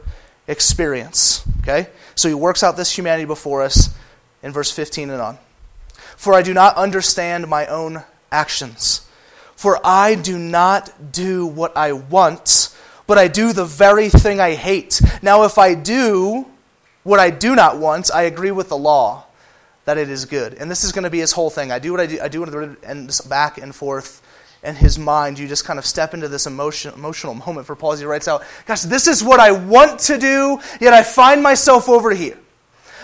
experience. 0.51 1.43
Okay? 1.62 1.88
So 2.13 2.27
he 2.27 2.36
works 2.36 2.62
out 2.62 2.77
this 2.77 2.96
humanity 2.96 3.25
before 3.25 3.63
us 3.63 3.96
in 4.43 4.51
verse 4.51 4.70
15 4.70 5.10
and 5.10 5.22
on. 5.22 5.38
For 6.17 6.34
I 6.34 6.43
do 6.43 6.53
not 6.53 6.75
understand 6.75 7.48
my 7.48 7.65
own 7.65 8.03
actions. 8.31 9.08
For 9.55 9.79
I 9.84 10.15
do 10.15 10.38
not 10.38 11.12
do 11.12 11.46
what 11.46 11.75
I 11.77 11.93
want, 11.93 12.75
but 13.08 13.17
I 13.17 13.27
do 13.27 13.53
the 13.53 13.65
very 13.65 14.10
thing 14.10 14.39
I 14.39 14.53
hate. 14.53 15.01
Now, 15.22 15.43
if 15.43 15.58
I 15.58 15.74
do 15.74 16.48
what 17.03 17.20
I 17.20 17.29
do 17.29 17.55
not 17.55 17.77
want, 17.77 18.12
I 18.13 18.24
agree 18.24 18.51
with 18.51 18.70
the 18.70 18.77
law 18.77 19.25
that 19.86 19.98
it 19.98 20.10
is 20.10 20.25
good. 20.25 20.53
And 20.55 20.70
this 20.70 20.84
is 20.84 20.91
going 20.91 21.03
to 21.05 21.10
be 21.10 21.20
his 21.20 21.31
whole 21.31 21.50
thing. 21.50 21.72
I 21.72 21.79
do 21.79 21.91
what 21.91 22.01
I 22.01 22.05
do, 22.05 22.20
I 22.22 22.27
do 22.27 22.43
it 22.43 22.79
and 22.84 23.20
back 23.27 23.58
and 23.58 23.74
forth 23.74 24.21
in 24.63 24.75
his 24.75 25.00
mind. 25.00 25.39
You 25.39 25.48
just 25.48 25.65
kind 25.65 25.80
of 25.80 25.86
step 25.86 26.13
into 26.13 26.27
this 26.27 26.46
emotion, 26.48 26.94
emotional 26.94 27.34
moment 27.34 27.68
for 27.68 27.75
Paul 27.75 27.94
as 27.94 28.00
he 28.00 28.06
writes 28.06 28.27
out, 28.27 28.44
Gosh, 28.65 28.82
this 28.82 29.08
is 29.08 29.24
what 29.24 29.39
I 29.39 29.51
want 29.51 30.00
to 30.01 30.18
do, 30.18 30.60
yet 30.80 30.94
I 30.94 31.03
find 31.03 31.41
myself 31.41 31.89
over 31.89 32.12
here. 32.12 32.38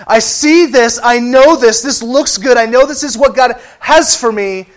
I 0.06 0.20
see 0.20 0.68
this. 0.68 1.00
I 1.02 1.20
know 1.20 1.56
this. 1.56 1.82
This 1.82 2.04
looks 2.04 2.38
good. 2.38 2.58
I 2.58 2.66
know 2.66 2.86
this 2.86 3.04
is 3.04 3.18
what 3.18 3.36
God 3.36 3.60
has 3.80 4.16
for 4.16 4.32
me, 4.32 4.68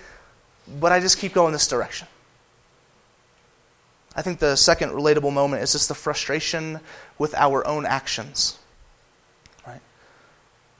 but 0.78 0.92
I 0.92 1.00
just 1.00 1.18
keep 1.18 1.34
going 1.34 1.52
this 1.52 1.66
direction. 1.66 2.08
I 4.14 4.22
think 4.22 4.38
the 4.38 4.56
second 4.56 4.90
relatable 4.90 5.32
moment 5.32 5.62
is 5.62 5.72
just 5.72 5.88
the 5.88 5.94
frustration 5.94 6.80
with 7.18 7.34
our 7.34 7.66
own 7.66 7.86
actions. 7.86 8.58
Right? 9.66 9.80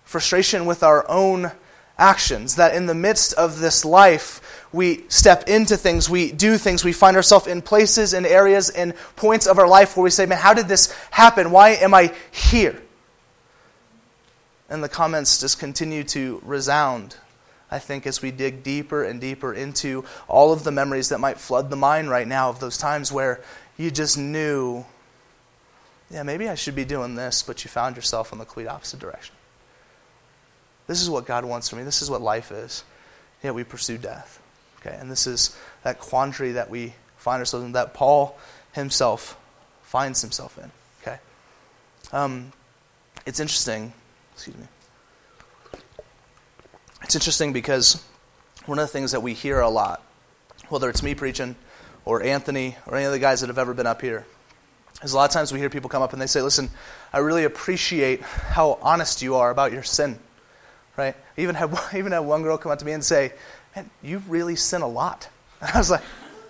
Frustration 0.04 0.66
with 0.66 0.83
our 0.83 1.09
own 1.09 1.52
actions. 1.97 2.57
That 2.57 2.75
in 2.75 2.87
the 2.87 2.95
midst 2.95 3.35
of 3.35 3.61
this 3.61 3.85
life, 3.85 4.60
we 4.73 5.05
step 5.09 5.49
into 5.49 5.77
things, 5.77 6.09
we 6.09 6.31
do 6.31 6.57
things, 6.57 6.85
we 6.85 6.93
find 6.93 7.17
ourselves 7.17 7.47
in 7.47 7.61
places 7.61 8.15
and 8.15 8.25
areas 8.25 8.71
and 8.71 8.95
points 9.17 9.47
of 9.47 9.59
our 9.59 9.67
life 9.67 9.97
where 9.97 10.05
we 10.05 10.11
say, 10.11 10.27
Man, 10.27 10.39
how 10.39 10.55
did 10.55 10.69
this 10.69 10.93
happen? 11.11 11.50
Why 11.50 11.71
am 11.71 11.93
I 11.93 12.15
here? 12.31 12.81
And 14.69 14.85
the 14.85 14.89
comments 14.89 15.41
just 15.41 15.59
continue 15.59 16.05
to 16.05 16.41
resound, 16.45 17.17
I 17.71 17.81
think, 17.81 18.07
as 18.07 18.23
we 18.23 18.31
dig 18.31 18.62
deeper 18.62 19.03
and 19.03 19.21
deeper 19.21 19.53
into 19.53 20.05
all 20.29 20.53
of 20.53 20.62
the 20.62 20.71
memories 20.71 21.09
that 21.09 21.19
might 21.19 21.39
flood 21.39 21.71
the 21.71 21.77
mind 21.77 22.09
right 22.09 22.29
now 22.29 22.49
of 22.49 22.61
those 22.61 22.79
times 22.79 23.11
where 23.11 23.41
you 23.77 23.91
just 23.91 24.17
knew, 24.17 24.85
yeah, 26.09 26.23
maybe 26.23 26.49
I 26.49 26.55
should 26.55 26.77
be 26.77 26.85
doing 26.85 27.17
this, 27.17 27.43
but 27.43 27.65
you 27.65 27.71
found 27.71 27.97
yourself 27.97 28.33
in 28.33 28.39
the 28.39 28.45
complete 28.45 28.69
opposite 28.69 29.00
direction. 29.00 29.35
This 30.87 31.03
is 31.03 31.11
what 31.11 31.27
God 31.27 31.45
wants 31.45 31.69
for 31.69 31.77
me. 31.77 31.83
This 31.83 32.03
is 32.03 32.11
what 32.11 32.23
life 32.23 32.53
is. 32.53 32.85
Yet 33.43 33.55
we 33.55 33.65
pursue 33.65 33.99
death. 33.99 34.39
Okay, 34.80 34.96
and 34.99 35.10
this 35.10 35.26
is 35.26 35.56
that 35.82 35.99
quandary 35.99 36.52
that 36.52 36.70
we 36.70 36.94
find 37.16 37.40
ourselves 37.40 37.66
in, 37.66 37.72
that 37.72 37.94
Paul 37.94 38.38
himself 38.72 39.37
finds 39.82 40.22
himself 40.22 40.58
in. 40.58 40.70
Okay, 41.02 41.18
um, 42.12 42.52
it's 43.26 43.40
interesting 43.40 43.92
Excuse 44.40 44.56
me. 44.56 44.66
It's 47.02 47.14
interesting 47.14 47.52
because 47.52 48.02
one 48.64 48.78
of 48.78 48.84
the 48.84 48.90
things 48.90 49.12
that 49.12 49.20
we 49.20 49.34
hear 49.34 49.60
a 49.60 49.68
lot, 49.68 50.02
whether 50.70 50.88
it's 50.88 51.02
me 51.02 51.14
preaching 51.14 51.56
or 52.06 52.22
Anthony 52.22 52.76
or 52.87 52.96
any 52.96 53.04
of 53.04 53.12
the 53.12 53.18
guys 53.18 53.42
that 53.42 53.49
have 53.49 53.58
ever 53.58 53.75
been 53.75 53.87
up 53.87 54.00
here, 54.00 54.25
is 55.02 55.12
a 55.12 55.16
lot 55.16 55.28
of 55.28 55.30
times 55.30 55.52
we 55.52 55.58
hear 55.58 55.68
people 55.68 55.90
come 55.90 56.00
up 56.00 56.14
and 56.14 56.22
they 56.22 56.26
say, 56.26 56.40
Listen, 56.40 56.70
I 57.12 57.18
really 57.18 57.44
appreciate 57.44 58.22
how 58.22 58.78
honest 58.80 59.20
you 59.20 59.34
are 59.34 59.50
about 59.50 59.72
your 59.72 59.82
sin. 59.82 60.18
Right? 60.96 61.14
I 61.37 61.40
even 61.42 61.54
had, 61.54 61.78
even 61.94 62.12
had 62.12 62.20
one 62.20 62.42
girl 62.42 62.56
come 62.56 62.72
up 62.72 62.78
to 62.78 62.87
me 62.87 62.92
and 62.92 63.04
say, 63.04 63.34
Man, 63.75 63.91
you 64.03 64.23
really 64.29 64.57
sin 64.57 64.83
a 64.83 64.89
lot. 64.89 65.29
And 65.61 65.71
I 65.75 65.79
was 65.79 65.91
like, 65.91 66.03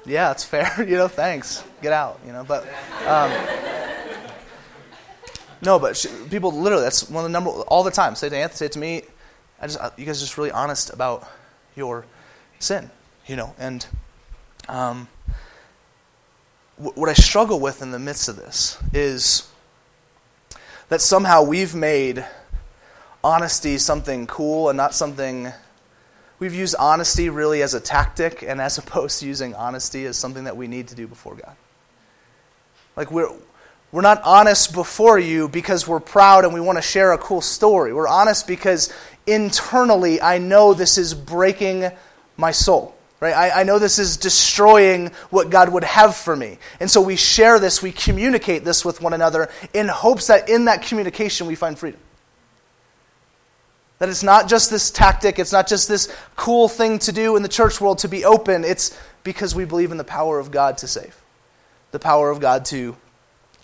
Yeah, 0.06 0.28
that's 0.28 0.44
fair. 0.44 0.72
you 0.78 0.96
know, 0.96 1.08
thanks. 1.08 1.62
Get 1.82 1.92
out. 1.92 2.20
You 2.26 2.32
know, 2.32 2.44
but. 2.44 2.66
Um, 3.06 3.30
no, 5.62 5.78
but 5.78 5.96
she, 5.96 6.08
people 6.30 6.52
literally, 6.52 6.84
that's 6.84 7.08
one 7.10 7.24
of 7.24 7.30
the 7.30 7.32
number, 7.32 7.50
all 7.50 7.82
the 7.82 7.90
time. 7.90 8.14
Say 8.14 8.28
to 8.30 8.36
Anthony, 8.36 8.56
say 8.56 8.68
to 8.68 8.78
me, 8.78 9.02
I 9.60 9.66
just, 9.66 9.78
you 9.98 10.06
guys 10.06 10.18
are 10.22 10.24
just 10.24 10.38
really 10.38 10.50
honest 10.50 10.90
about 10.90 11.28
your 11.76 12.06
sin, 12.58 12.90
you 13.26 13.36
know. 13.36 13.54
And 13.58 13.86
um, 14.68 15.08
what 16.78 17.10
I 17.10 17.12
struggle 17.12 17.60
with 17.60 17.82
in 17.82 17.90
the 17.90 17.98
midst 17.98 18.28
of 18.28 18.36
this 18.36 18.78
is 18.94 19.50
that 20.88 21.02
somehow 21.02 21.42
we've 21.42 21.74
made 21.74 22.24
honesty 23.22 23.76
something 23.76 24.26
cool 24.26 24.70
and 24.70 24.76
not 24.76 24.94
something. 24.94 25.52
We've 26.40 26.54
used 26.54 26.74
honesty 26.76 27.28
really 27.28 27.62
as 27.62 27.74
a 27.74 27.80
tactic, 27.80 28.42
and 28.42 28.60
as 28.60 28.78
opposed 28.82 29.20
to 29.20 29.26
using 29.26 29.54
honesty 29.54 30.06
as 30.06 30.16
something 30.16 30.44
that 30.44 30.56
we 30.56 30.66
need 30.66 30.88
to 30.88 30.96
do 30.96 31.06
before 31.06 31.36
God. 31.36 31.54
Like 32.96 33.12
we're 33.12 33.30
we're 33.92 34.02
not 34.02 34.22
honest 34.22 34.72
before 34.72 35.18
you 35.18 35.48
because 35.48 35.86
we're 35.86 36.00
proud 36.00 36.44
and 36.44 36.54
we 36.54 36.60
want 36.60 36.78
to 36.78 36.82
share 36.82 37.12
a 37.12 37.18
cool 37.18 37.40
story. 37.40 37.92
We're 37.92 38.08
honest 38.08 38.46
because 38.46 38.92
internally 39.26 40.22
I 40.22 40.38
know 40.38 40.74
this 40.74 40.96
is 40.96 41.12
breaking 41.12 41.90
my 42.36 42.52
soul. 42.52 42.94
Right? 43.18 43.34
I, 43.34 43.60
I 43.60 43.62
know 43.64 43.78
this 43.78 43.98
is 43.98 44.16
destroying 44.16 45.08
what 45.28 45.50
God 45.50 45.70
would 45.70 45.84
have 45.84 46.16
for 46.16 46.34
me. 46.34 46.58
And 46.78 46.90
so 46.90 47.02
we 47.02 47.16
share 47.16 47.58
this, 47.58 47.82
we 47.82 47.92
communicate 47.92 48.64
this 48.64 48.82
with 48.84 49.02
one 49.02 49.12
another 49.12 49.50
in 49.74 49.88
hopes 49.88 50.28
that 50.28 50.48
in 50.48 50.66
that 50.66 50.82
communication 50.82 51.46
we 51.46 51.54
find 51.54 51.78
freedom. 51.78 52.00
That 54.00 54.08
it's 54.08 54.24
not 54.24 54.48
just 54.48 54.70
this 54.70 54.90
tactic, 54.90 55.38
it's 55.38 55.52
not 55.52 55.68
just 55.68 55.88
this 55.88 56.12
cool 56.34 56.68
thing 56.68 56.98
to 57.00 57.12
do 57.12 57.36
in 57.36 57.42
the 57.42 57.48
church 57.48 57.80
world 57.80 57.98
to 57.98 58.08
be 58.08 58.24
open. 58.24 58.64
It's 58.64 58.98
because 59.22 59.54
we 59.54 59.64
believe 59.64 59.92
in 59.92 59.98
the 59.98 60.04
power 60.04 60.40
of 60.40 60.50
God 60.50 60.78
to 60.78 60.88
save, 60.88 61.16
the 61.92 62.00
power 62.00 62.30
of 62.30 62.40
God 62.40 62.64
to 62.66 62.96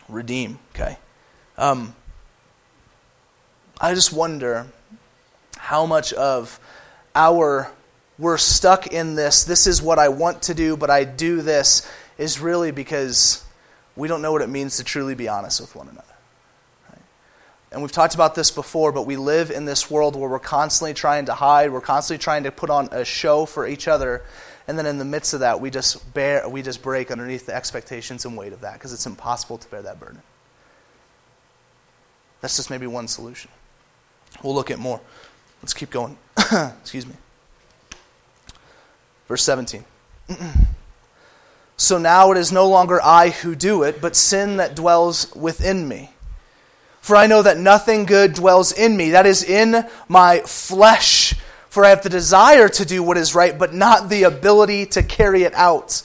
redeem. 0.08 0.60
Okay? 0.74 0.98
Um, 1.58 1.96
I 3.80 3.94
just 3.94 4.12
wonder 4.12 4.66
how 5.56 5.84
much 5.84 6.12
of 6.12 6.60
our 7.14 7.70
we're 8.18 8.38
stuck 8.38 8.86
in 8.86 9.14
this, 9.14 9.44
this 9.44 9.66
is 9.66 9.82
what 9.82 9.98
I 9.98 10.08
want 10.08 10.42
to 10.42 10.54
do, 10.54 10.76
but 10.76 10.90
I 10.90 11.04
do 11.04 11.42
this, 11.42 11.86
is 12.16 12.40
really 12.40 12.70
because 12.70 13.44
we 13.94 14.08
don't 14.08 14.22
know 14.22 14.32
what 14.32 14.42
it 14.42 14.48
means 14.48 14.78
to 14.78 14.84
truly 14.84 15.14
be 15.14 15.28
honest 15.28 15.60
with 15.60 15.74
one 15.76 15.88
another. 15.88 16.15
And 17.76 17.82
we've 17.82 17.92
talked 17.92 18.14
about 18.14 18.34
this 18.34 18.50
before, 18.50 18.90
but 18.90 19.02
we 19.02 19.16
live 19.16 19.50
in 19.50 19.66
this 19.66 19.90
world 19.90 20.16
where 20.16 20.30
we're 20.30 20.38
constantly 20.38 20.94
trying 20.94 21.26
to 21.26 21.34
hide, 21.34 21.70
we're 21.70 21.82
constantly 21.82 22.24
trying 22.24 22.44
to 22.44 22.50
put 22.50 22.70
on 22.70 22.88
a 22.90 23.04
show 23.04 23.44
for 23.44 23.68
each 23.68 23.86
other, 23.86 24.22
and 24.66 24.78
then 24.78 24.86
in 24.86 24.96
the 24.96 25.04
midst 25.04 25.34
of 25.34 25.40
that, 25.40 25.60
we 25.60 25.68
just 25.68 26.14
bear, 26.14 26.48
we 26.48 26.62
just 26.62 26.80
break 26.80 27.10
underneath 27.10 27.44
the 27.44 27.54
expectations 27.54 28.24
and 28.24 28.34
weight 28.34 28.54
of 28.54 28.62
that 28.62 28.72
because 28.72 28.94
it's 28.94 29.04
impossible 29.04 29.58
to 29.58 29.68
bear 29.68 29.82
that 29.82 30.00
burden. 30.00 30.22
That's 32.40 32.56
just 32.56 32.70
maybe 32.70 32.86
one 32.86 33.08
solution. 33.08 33.50
We'll 34.42 34.54
look 34.54 34.70
at 34.70 34.78
more. 34.78 35.02
Let's 35.60 35.74
keep 35.74 35.90
going. 35.90 36.16
Excuse 36.80 37.06
me. 37.06 37.12
Verse 39.28 39.42
17. 39.42 39.84
so 41.76 41.98
now 41.98 42.32
it 42.32 42.38
is 42.38 42.50
no 42.50 42.66
longer 42.66 43.02
I 43.02 43.28
who 43.28 43.54
do 43.54 43.82
it, 43.82 44.00
but 44.00 44.16
sin 44.16 44.56
that 44.56 44.74
dwells 44.74 45.30
within 45.36 45.86
me. 45.86 46.12
For 47.06 47.14
I 47.14 47.28
know 47.28 47.40
that 47.40 47.56
nothing 47.56 48.04
good 48.04 48.34
dwells 48.34 48.72
in 48.72 48.96
me, 48.96 49.10
that 49.10 49.26
is, 49.26 49.44
in 49.44 49.86
my 50.08 50.40
flesh. 50.40 51.34
For 51.68 51.84
I 51.84 51.90
have 51.90 52.02
the 52.02 52.08
desire 52.08 52.68
to 52.68 52.84
do 52.84 53.00
what 53.00 53.16
is 53.16 53.32
right, 53.32 53.56
but 53.56 53.72
not 53.72 54.08
the 54.08 54.24
ability 54.24 54.86
to 54.86 55.04
carry 55.04 55.44
it 55.44 55.54
out. 55.54 56.02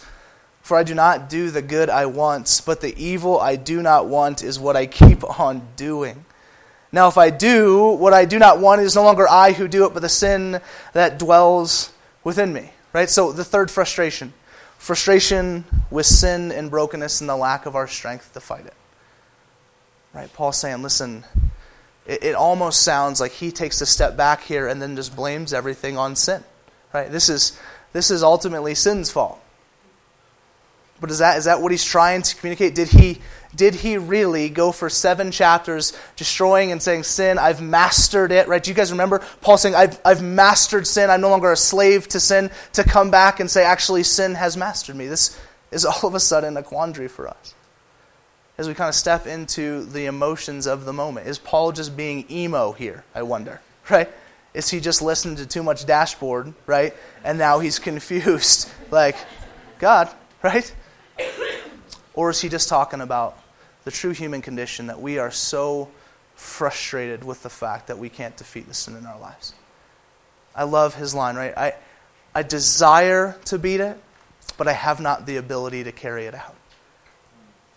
For 0.61 0.77
I 0.77 0.83
do 0.83 0.93
not 0.93 1.27
do 1.27 1.49
the 1.49 1.63
good 1.63 1.89
I 1.89 2.05
want, 2.05 2.61
but 2.67 2.81
the 2.81 2.93
evil 3.03 3.39
I 3.39 3.55
do 3.55 3.81
not 3.81 4.09
want 4.09 4.43
is 4.43 4.59
what 4.59 4.75
I 4.75 4.85
keep 4.85 5.27
on 5.39 5.67
doing. 5.75 6.23
Now, 6.91 7.07
if 7.07 7.17
I 7.17 7.31
do 7.31 7.93
what 7.93 8.13
I 8.13 8.25
do 8.25 8.37
not 8.37 8.59
want, 8.59 8.81
it 8.81 8.83
is 8.83 8.95
no 8.95 9.01
longer 9.01 9.27
I 9.27 9.53
who 9.53 9.67
do 9.67 9.87
it, 9.87 9.95
but 9.95 10.03
the 10.03 10.07
sin 10.07 10.61
that 10.93 11.17
dwells 11.17 11.91
within 12.23 12.53
me. 12.53 12.73
Right? 12.93 13.09
So, 13.09 13.31
the 13.31 13.43
third 13.43 13.71
frustration 13.71 14.33
frustration 14.77 15.65
with 15.89 16.05
sin 16.05 16.51
and 16.51 16.69
brokenness 16.69 17.21
and 17.21 17.29
the 17.29 17.35
lack 17.35 17.65
of 17.65 17.75
our 17.75 17.87
strength 17.87 18.33
to 18.33 18.39
fight 18.39 18.67
it. 18.67 18.75
Right? 20.13 20.31
Paul's 20.33 20.57
saying, 20.57 20.81
listen, 20.81 21.23
it, 22.05 22.23
it 22.23 22.35
almost 22.35 22.83
sounds 22.83 23.21
like 23.21 23.31
he 23.31 23.51
takes 23.51 23.81
a 23.81 23.85
step 23.85 24.17
back 24.17 24.41
here 24.41 24.67
and 24.67 24.81
then 24.81 24.95
just 24.95 25.15
blames 25.15 25.53
everything 25.53 25.97
on 25.97 26.15
sin. 26.15 26.43
Right? 26.93 27.11
This 27.11 27.29
is, 27.29 27.57
this 27.93 28.11
is 28.11 28.23
ultimately 28.23 28.75
sin's 28.75 29.11
fault. 29.11 29.39
But 30.99 31.09
is 31.09 31.17
that, 31.17 31.37
is 31.37 31.45
that 31.45 31.61
what 31.61 31.71
he's 31.71 31.83
trying 31.83 32.21
to 32.21 32.35
communicate? 32.35 32.75
Did 32.75 32.89
he, 32.89 33.21
did 33.55 33.73
he 33.73 33.97
really 33.97 34.49
go 34.49 34.71
for 34.71 34.87
seven 34.87 35.31
chapters 35.31 35.97
destroying 36.15 36.71
and 36.71 36.81
saying, 36.81 37.03
Sin, 37.03 37.39
I've 37.39 37.59
mastered 37.59 38.31
it? 38.31 38.47
Right? 38.47 38.61
Do 38.61 38.69
you 38.69 38.75
guys 38.75 38.91
remember 38.91 39.19
Paul 39.41 39.57
saying, 39.57 39.73
I've, 39.73 39.99
I've 40.05 40.21
mastered 40.21 40.85
sin. 40.85 41.09
I'm 41.09 41.21
no 41.21 41.29
longer 41.29 41.51
a 41.51 41.57
slave 41.57 42.07
to 42.09 42.19
sin. 42.19 42.51
To 42.73 42.83
come 42.83 43.09
back 43.09 43.39
and 43.39 43.49
say, 43.49 43.63
Actually, 43.63 44.03
sin 44.03 44.35
has 44.35 44.55
mastered 44.55 44.95
me. 44.95 45.07
This 45.07 45.39
is 45.71 45.85
all 45.85 46.07
of 46.07 46.13
a 46.13 46.19
sudden 46.19 46.55
a 46.55 46.61
quandary 46.61 47.07
for 47.07 47.27
us 47.27 47.55
as 48.61 48.67
we 48.67 48.75
kind 48.75 48.87
of 48.87 48.93
step 48.93 49.25
into 49.25 49.83
the 49.85 50.05
emotions 50.05 50.67
of 50.67 50.85
the 50.85 50.93
moment. 50.93 51.25
Is 51.25 51.39
Paul 51.39 51.71
just 51.71 51.97
being 51.97 52.25
emo 52.29 52.73
here, 52.73 53.03
I 53.15 53.23
wonder, 53.23 53.59
right? 53.89 54.07
Is 54.53 54.69
he 54.69 54.79
just 54.79 55.01
listening 55.01 55.37
to 55.37 55.47
too 55.47 55.63
much 55.63 55.87
dashboard, 55.87 56.53
right? 56.67 56.93
And 57.23 57.39
now 57.39 57.57
he's 57.57 57.79
confused, 57.89 58.69
like, 58.91 59.15
God, 59.79 60.09
right? 60.43 60.71
Or 62.13 62.29
is 62.29 62.39
he 62.39 62.49
just 62.49 62.69
talking 62.69 63.01
about 63.01 63.35
the 63.83 63.89
true 63.89 64.11
human 64.11 64.43
condition 64.43 64.87
that 64.87 65.01
we 65.01 65.17
are 65.17 65.31
so 65.31 65.89
frustrated 66.35 67.23
with 67.23 67.41
the 67.41 67.49
fact 67.49 67.87
that 67.87 67.97
we 67.97 68.09
can't 68.09 68.37
defeat 68.37 68.67
the 68.67 68.75
sin 68.75 68.95
in 68.95 69.07
our 69.07 69.19
lives? 69.19 69.55
I 70.53 70.65
love 70.65 70.93
his 70.93 71.15
line, 71.15 71.35
right? 71.35 71.57
I, 71.57 71.73
I 72.35 72.43
desire 72.43 73.39
to 73.45 73.57
beat 73.57 73.79
it, 73.79 73.99
but 74.55 74.67
I 74.67 74.73
have 74.73 74.99
not 74.99 75.25
the 75.25 75.37
ability 75.37 75.85
to 75.85 75.91
carry 75.91 76.25
it 76.25 76.35
out. 76.35 76.55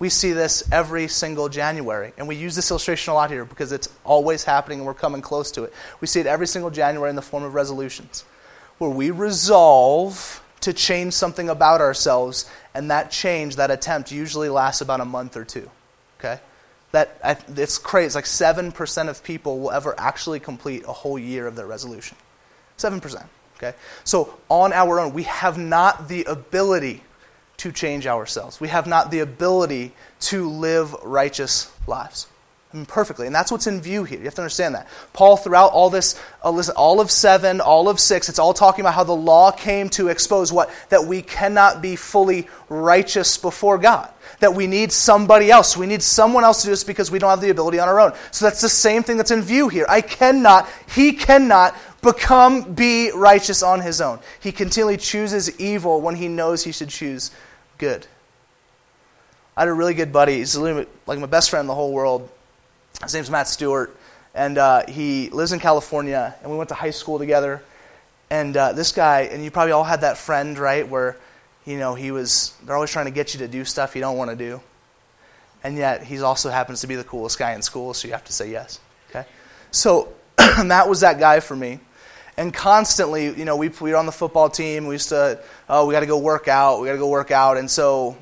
We 0.05 0.11
see 0.11 0.35
this 0.35 0.63
every 0.71 1.09
single 1.09 1.49
January. 1.49 2.13
And 2.19 2.29
we 2.29 2.37
use 2.37 2.55
this 2.55 2.71
illustration 2.71 3.13
a 3.13 3.15
lot 3.15 3.31
here 3.31 3.47
because 3.47 3.73
it's 3.73 3.89
always 4.05 4.45
happening 4.45 4.81
and 4.81 4.87
we're 4.87 4.93
coming 4.93 5.23
close 5.23 5.51
to 5.53 5.65
it. 5.65 5.73
We 6.03 6.07
see 6.07 6.21
it 6.21 6.27
every 6.27 6.47
single 6.47 6.71
January 6.71 7.09
in 7.09 7.17
the 7.17 7.23
form 7.23 7.43
of 7.43 7.55
resolutions, 7.55 8.23
where 8.77 8.91
we 8.91 9.11
resolve 9.11 10.45
to 10.61 10.75
change 10.75 11.15
something 11.15 11.49
about 11.49 11.81
ourselves, 11.81 12.51
and 12.75 12.91
that 12.91 13.11
change, 13.13 13.57
that 13.57 13.71
attempt, 13.71 14.13
usually 14.13 14.51
lasts 14.51 14.83
about 14.83 15.01
a 15.01 15.07
month 15.07 15.39
or 15.39 15.45
two. 15.47 15.71
Okay? 16.19 16.39
that 16.93 17.19
it's 17.57 17.79
crazy. 17.79 18.05
It's 18.05 18.15
like 18.15 18.27
7% 18.27 19.09
of 19.09 19.25
people 19.25 19.59
will 19.59 19.71
ever 19.71 19.95
actually 19.97 20.39
complete 20.39 20.85
a 20.87 20.93
whole 20.93 21.19
year 21.19 21.47
of 21.47 21.57
their 21.57 21.67
resolution. 21.67 22.19
7%. 22.77 23.27
Okay? 23.57 23.73
So, 24.05 24.39
on 24.51 24.75
our 24.75 25.01
own, 25.01 25.15
we 25.15 25.23
have 25.23 25.57
not 25.57 26.09
the 26.09 26.25
ability 26.25 27.03
to 27.59 27.73
change 27.73 28.07
ourselves. 28.07 28.61
We 28.61 28.69
have 28.69 28.87
not 28.87 29.11
the 29.11 29.21
ability 29.21 29.93
to 30.21 30.49
live 30.49 30.95
righteous 31.03 31.73
lives. 31.87 32.27
I 32.75 32.77
mean, 32.77 32.87
perfectly. 32.87 33.27
And 33.27 33.35
that's 33.35 33.53
what's 33.53 33.69
in 33.69 33.81
view 33.81 34.03
here. 34.03 34.19
You 34.19 34.25
have 34.25 34.35
to 34.35 34.43
understand 34.43 34.75
that. 34.75 34.89
Paul, 35.13 35.37
throughout 35.37 35.71
all 35.71 35.91
this, 35.91 36.21
uh, 36.43 36.63
all 36.75 37.01
of 37.01 37.09
seven, 37.09 37.61
all 37.61 37.89
of 37.89 38.01
six, 38.01 38.29
it's 38.29 38.41
all 38.41 38.53
talking 38.53 38.81
about 38.81 38.95
how 38.95 39.05
the 39.05 39.15
law 39.15 39.53
came 39.53 39.89
to 39.91 40.09
expose 40.09 40.53
what? 40.53 40.71
That 40.89 41.05
we 41.07 41.23
cannot 41.23 41.81
be 41.81 41.95
fully 41.95 42.49
righteous 42.69 43.39
before 43.39 43.79
God. 43.79 44.13
That 44.41 44.55
we 44.55 44.67
need 44.67 44.91
somebody 44.91 45.53
else. 45.53 45.77
We 45.77 45.87
need 45.87 46.03
someone 46.03 46.43
else 46.43 46.63
to 46.63 46.67
do 46.67 46.73
this 46.73 46.83
because 46.83 47.13
we 47.13 47.21
don't 47.21 47.31
have 47.31 47.41
the 47.41 47.51
ability 47.51 47.79
on 47.79 47.89
our 47.89 48.01
own. 48.01 48.13
So 48.33 48.45
that's 48.45 48.61
the 48.61 48.69
same 48.69 49.05
thing 49.05 49.19
that's 49.19 49.31
in 49.31 49.43
view 49.43 49.69
here. 49.69 49.87
I 49.89 50.01
cannot, 50.01 50.69
he 50.89 51.13
cannot 51.13 51.77
become, 52.05 52.75
be 52.75 53.11
righteous 53.13 53.63
on 53.63 53.81
his 53.81 54.01
own. 54.01 54.21
He 54.41 54.53
continually 54.53 54.97
chooses 54.97 55.59
evil 55.59 56.01
when 56.01 56.15
he 56.15 56.29
knows 56.29 56.63
he 56.63 56.73
should 56.73 56.91
choose 56.91 57.31
good. 57.79 58.07
I 59.57 59.63
had 59.63 59.69
a 59.69 59.73
really 59.73 59.95
good 59.95 60.13
buddy. 60.13 60.39
He's 60.39 60.57
like 60.57 60.89
my 61.07 61.27
best 61.27 61.51
friend 61.51 61.63
in 61.63 61.67
the 61.67 61.75
whole 61.75 61.93
world. 61.93 62.29
His 63.03 63.15
name's 63.15 63.31
Matt 63.31 63.49
Stewart, 63.49 63.97
and 64.35 64.59
uh, 64.59 64.87
he 64.87 65.31
lives 65.31 65.53
in 65.53 65.61
California, 65.61 66.35
and 66.43 66.51
we 66.51 66.57
went 66.57 66.69
to 66.69 66.75
high 66.75 66.91
school 66.91 67.19
together. 67.19 67.63
And 68.31 68.57
uh, 68.57 68.73
this 68.73 68.93
guy, 68.93 69.23
and 69.23 69.45
you 69.45 69.51
probably 69.51 69.73
all 69.73 69.85
had 69.85 70.01
that 70.01 70.19
friend, 70.19 70.59
right, 70.59 70.89
where, 70.89 71.17
you 71.65 71.79
know, 71.79 71.95
he 71.95 72.11
was, 72.11 72.55
they're 72.65 72.75
always 72.75 72.91
trying 72.91 73.07
to 73.07 73.13
get 73.13 73.35
you 73.35 73.39
to 73.39 73.49
do 73.49 73.65
stuff 73.65 73.95
you 73.95 74.01
don't 74.01 74.17
want 74.17 74.31
to 74.31 74.37
do. 74.37 74.61
And 75.63 75.77
yet, 75.77 76.03
he 76.03 76.21
also 76.21 76.51
happens 76.51 76.81
to 76.81 76.87
be 76.87 76.95
the 76.95 77.05
coolest 77.05 77.39
guy 77.39 77.53
in 77.53 77.63
school, 77.63 77.95
so 77.95 78.09
you 78.09 78.13
have 78.13 78.25
to 78.25 78.33
say 78.33 78.51
yes, 78.51 78.81
okay? 79.11 79.27
So, 79.71 80.13
Matt 80.65 80.89
was 80.89 81.01
that 81.01 81.19
guy 81.19 81.41
for 81.41 81.55
me. 81.57 81.81
And 82.37 82.53
constantly, 82.53 83.27
you 83.27 83.45
know, 83.45 83.57
we, 83.57 83.69
we 83.69 83.93
were 83.93 83.97
on 83.97 84.07
the 84.07 84.13
football 84.13 84.51
team. 84.51 84.87
We 84.87 84.97
used 84.97 85.11
to, 85.11 85.41
oh, 85.69 85.87
we 85.87 85.93
got 85.93 86.01
to 86.01 86.07
go 86.07 86.19
work 86.19 86.49
out. 86.49 86.81
We 86.81 86.87
got 86.87 86.93
to 86.93 86.99
go 86.99 87.09
work 87.09 87.31
out. 87.31 87.57
And 87.57 87.71
so 87.71 88.17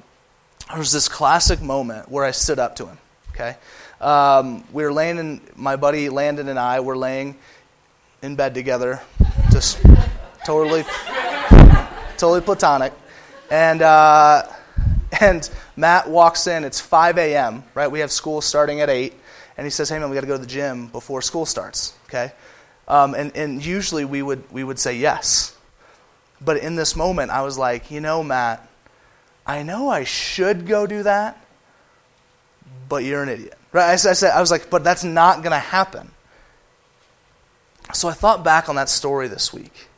there 0.69 0.79
was 0.79 0.93
this 0.93 1.09
classic 1.09 1.63
moment 1.63 2.11
where 2.11 2.25
I 2.25 2.31
stood 2.31 2.59
up 2.59 2.77
to 2.77 2.87
him, 2.87 2.99
okay? 3.31 3.57
Um, 4.01 4.65
we 4.73 4.83
were 4.83 4.93
laying 4.93 5.19
in, 5.19 5.41
my 5.57 5.77
buddy 5.77 6.09
Landon 6.09 6.49
and 6.49 6.59
I 6.59 6.81
were 6.81 6.97
laying 6.97 7.37
in 8.21 8.37
bed 8.37 8.55
together, 8.55 9.01
just 9.51 9.81
totally, 10.45 10.85
totally 12.19 12.41
platonic. 12.43 12.93
And, 13.51 13.81
uh, 13.81 14.45
and 15.21 15.49
Matt 15.77 16.09
walks 16.09 16.47
in, 16.47 16.65
it's 16.65 16.81
5 16.81 17.17
a.m., 17.19 17.65
right? 17.75 17.91
We 17.91 18.01
have 18.01 18.13
school 18.13 18.41
starting 18.41 18.81
at 18.81 18.91
8. 18.91 19.15
And 19.57 19.67
he 19.67 19.71
says, 19.71 19.89
hey, 19.89 19.99
man, 19.99 20.09
we 20.11 20.15
got 20.15 20.23
to 20.23 20.27
go 20.27 20.35
to 20.35 20.41
the 20.41 20.47
gym 20.47 20.87
before 20.89 21.23
school 21.23 21.45
starts, 21.47 21.95
okay? 22.07 22.33
Um, 22.89 23.15
and, 23.15 23.35
and 23.37 23.65
usually 23.65 24.05
we 24.05 24.23
would, 24.23 24.51
we 24.53 24.65
would 24.65 24.79
say 24.79 24.97
yes. 24.97 25.57
But 26.41 26.59
in 26.59 26.77
this 26.77 26.97
moment, 26.97 27.31
I 27.31 27.43
was 27.43 27.57
like, 27.57 27.91
you 27.91 28.01
know, 28.01 28.23
Matt, 28.23 28.69
I 29.47 29.63
know 29.63 29.89
I 29.89 30.05
should 30.05 30.67
go 30.67 30.87
do 30.87 31.03
that, 31.05 31.45
but 32.89 33.05
you're 33.05 33.23
an 33.23 33.29
idiot. 33.29 33.59
Right? 33.73 33.91
I 33.91 33.97
said, 33.97 34.31
I 34.33 34.41
was 34.41 34.51
like, 34.51 34.69
but 34.69 34.85
that's 34.85 35.05
not 35.05 35.39
going 35.39 35.53
to 35.53 35.59
happen. 35.59 36.11
So 37.95 38.09
I 38.09 38.13
thought 38.13 38.45
back 38.45 38.69
on 38.69 38.77
that 38.77 38.89
story 38.89 39.29
this 39.29 39.53
week, 39.53 39.89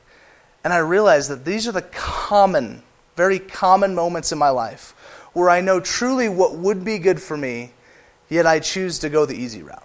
and 0.62 0.72
I 0.72 0.78
realized 0.78 1.30
that 1.30 1.44
these 1.44 1.68
are 1.68 1.72
the 1.72 1.82
common, 1.82 2.82
very 3.16 3.38
common 3.38 3.94
moments 3.94 4.32
in 4.32 4.38
my 4.38 4.50
life 4.50 4.94
where 5.32 5.50
I 5.50 5.60
know 5.60 5.80
truly 5.80 6.28
what 6.28 6.54
would 6.54 6.84
be 6.84 6.98
good 6.98 7.20
for 7.20 7.36
me, 7.36 7.72
yet 8.28 8.46
I 8.46 8.60
choose 8.60 9.00
to 9.00 9.10
go 9.10 9.26
the 9.26 9.34
easy 9.34 9.62
route. 9.62 9.82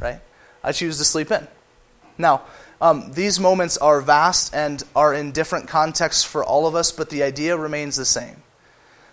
Right? 0.00 0.20
I 0.62 0.72
choose 0.72 0.98
to 0.98 1.04
sleep 1.04 1.30
in. 1.30 1.46
Now, 2.22 2.42
um, 2.80 3.12
these 3.12 3.38
moments 3.38 3.76
are 3.76 4.00
vast 4.00 4.54
and 4.54 4.82
are 4.96 5.12
in 5.12 5.32
different 5.32 5.68
contexts 5.68 6.24
for 6.24 6.42
all 6.42 6.66
of 6.66 6.74
us, 6.74 6.90
but 6.90 7.10
the 7.10 7.22
idea 7.22 7.56
remains 7.56 7.96
the 7.96 8.04
same. 8.04 8.36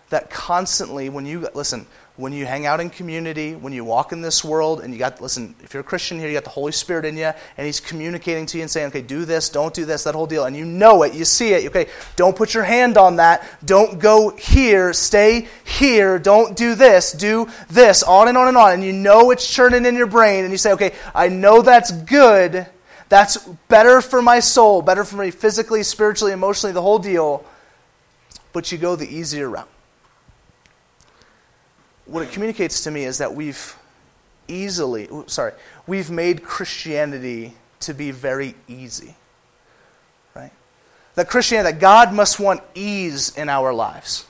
That 0.10 0.32
constantly, 0.32 1.10
when 1.10 1.28
you 1.28 1.48
listen, 1.54 1.86
when 2.15 2.34
you 2.34 2.45
hang 2.45 2.65
out 2.65 2.80
in 2.80 2.89
community, 2.89 3.56
when 3.56 3.72
you 3.72 3.86
walk 3.86 4.12
in 4.12 4.22
this 4.22 4.43
world, 4.43 4.82
and 4.82 4.91
you 4.91 5.00
got, 5.00 5.22
listen, 5.22 5.56
if 5.63 5.74
you're 5.74 5.82
a 5.82 5.86
Christian 5.86 6.17
here, 6.19 6.28
you 6.28 6.34
got 6.34 6.43
the 6.43 6.50
Holy 6.50 6.72
Spirit 6.72 7.06
in 7.06 7.15
you, 7.15 7.32
and 7.58 7.65
He's 7.65 7.80
communicating 7.80 8.45
to 8.48 8.58
you 8.58 8.63
and 8.63 8.72
saying, 8.72 8.88
okay, 8.88 9.04
do 9.04 9.24
this, 9.24 9.50
don't 9.50 9.74
do 9.74 9.86
this, 9.86 10.04
that 10.04 10.15
whole 10.15 10.26
deal. 10.26 10.45
And 10.45 10.58
you 10.58 10.65
know 10.65 11.04
it, 11.04 11.13
you 11.13 11.24
see 11.24 11.54
it, 11.54 11.67
okay, 11.67 11.89
don't 12.15 12.36
put 12.36 12.54
your 12.54 12.63
hand 12.63 12.98
on 12.98 13.17
that, 13.17 13.48
don't 13.63 14.00
go 14.00 14.36
here, 14.36 14.93
stay 14.93 15.48
here, 15.63 16.19
don't 16.19 16.58
do 16.58 16.76
this, 16.76 17.12
do 17.13 17.48
this, 17.69 18.02
on 18.04 18.28
and 18.28 18.38
on 18.38 18.48
and 18.48 18.58
on. 18.58 18.74
And 18.74 18.84
you 18.84 18.93
know 18.93 19.32
it's 19.32 19.48
churning 19.48 19.86
in 19.86 19.95
your 19.95 20.08
brain, 20.08 20.43
and 20.43 20.52
you 20.52 20.58
say, 20.58 20.74
okay, 20.74 20.93
I 21.15 21.30
know 21.30 21.62
that's 21.62 21.91
good, 21.91 22.67
that's 23.10 23.38
better 23.67 24.02
for 24.02 24.22
my 24.22 24.39
soul, 24.39 24.82
better 24.82 25.04
for 25.04 25.17
me 25.17 25.32
physically, 25.32 25.84
spiritually, 25.84 26.32
emotionally, 26.32 26.74
the 26.74 26.82
whole 26.82 27.00
deal, 27.00 27.43
but 28.54 28.72
you 28.72 28.78
go 28.78 28.95
the 28.95 29.08
easier 29.08 29.50
route 29.50 29.69
what 32.10 32.24
it 32.24 32.32
communicates 32.32 32.84
to 32.84 32.91
me 32.91 33.04
is 33.04 33.19
that 33.19 33.34
we've 33.34 33.76
easily, 34.48 35.08
sorry, 35.28 35.54
we've 35.86 36.10
made 36.10 36.43
Christianity 36.43 37.54
to 37.82 37.93
be 37.93 38.12
very 38.12 38.56
easy. 38.67 39.15
Right? 40.36 40.52
That 41.15 41.30
Christianity, 41.30 41.74
that 41.74 41.80
God 41.80 42.13
must 42.13 42.39
want 42.39 42.62
ease 42.74 43.36
in 43.38 43.48
our 43.48 43.74
lives. 43.74 44.26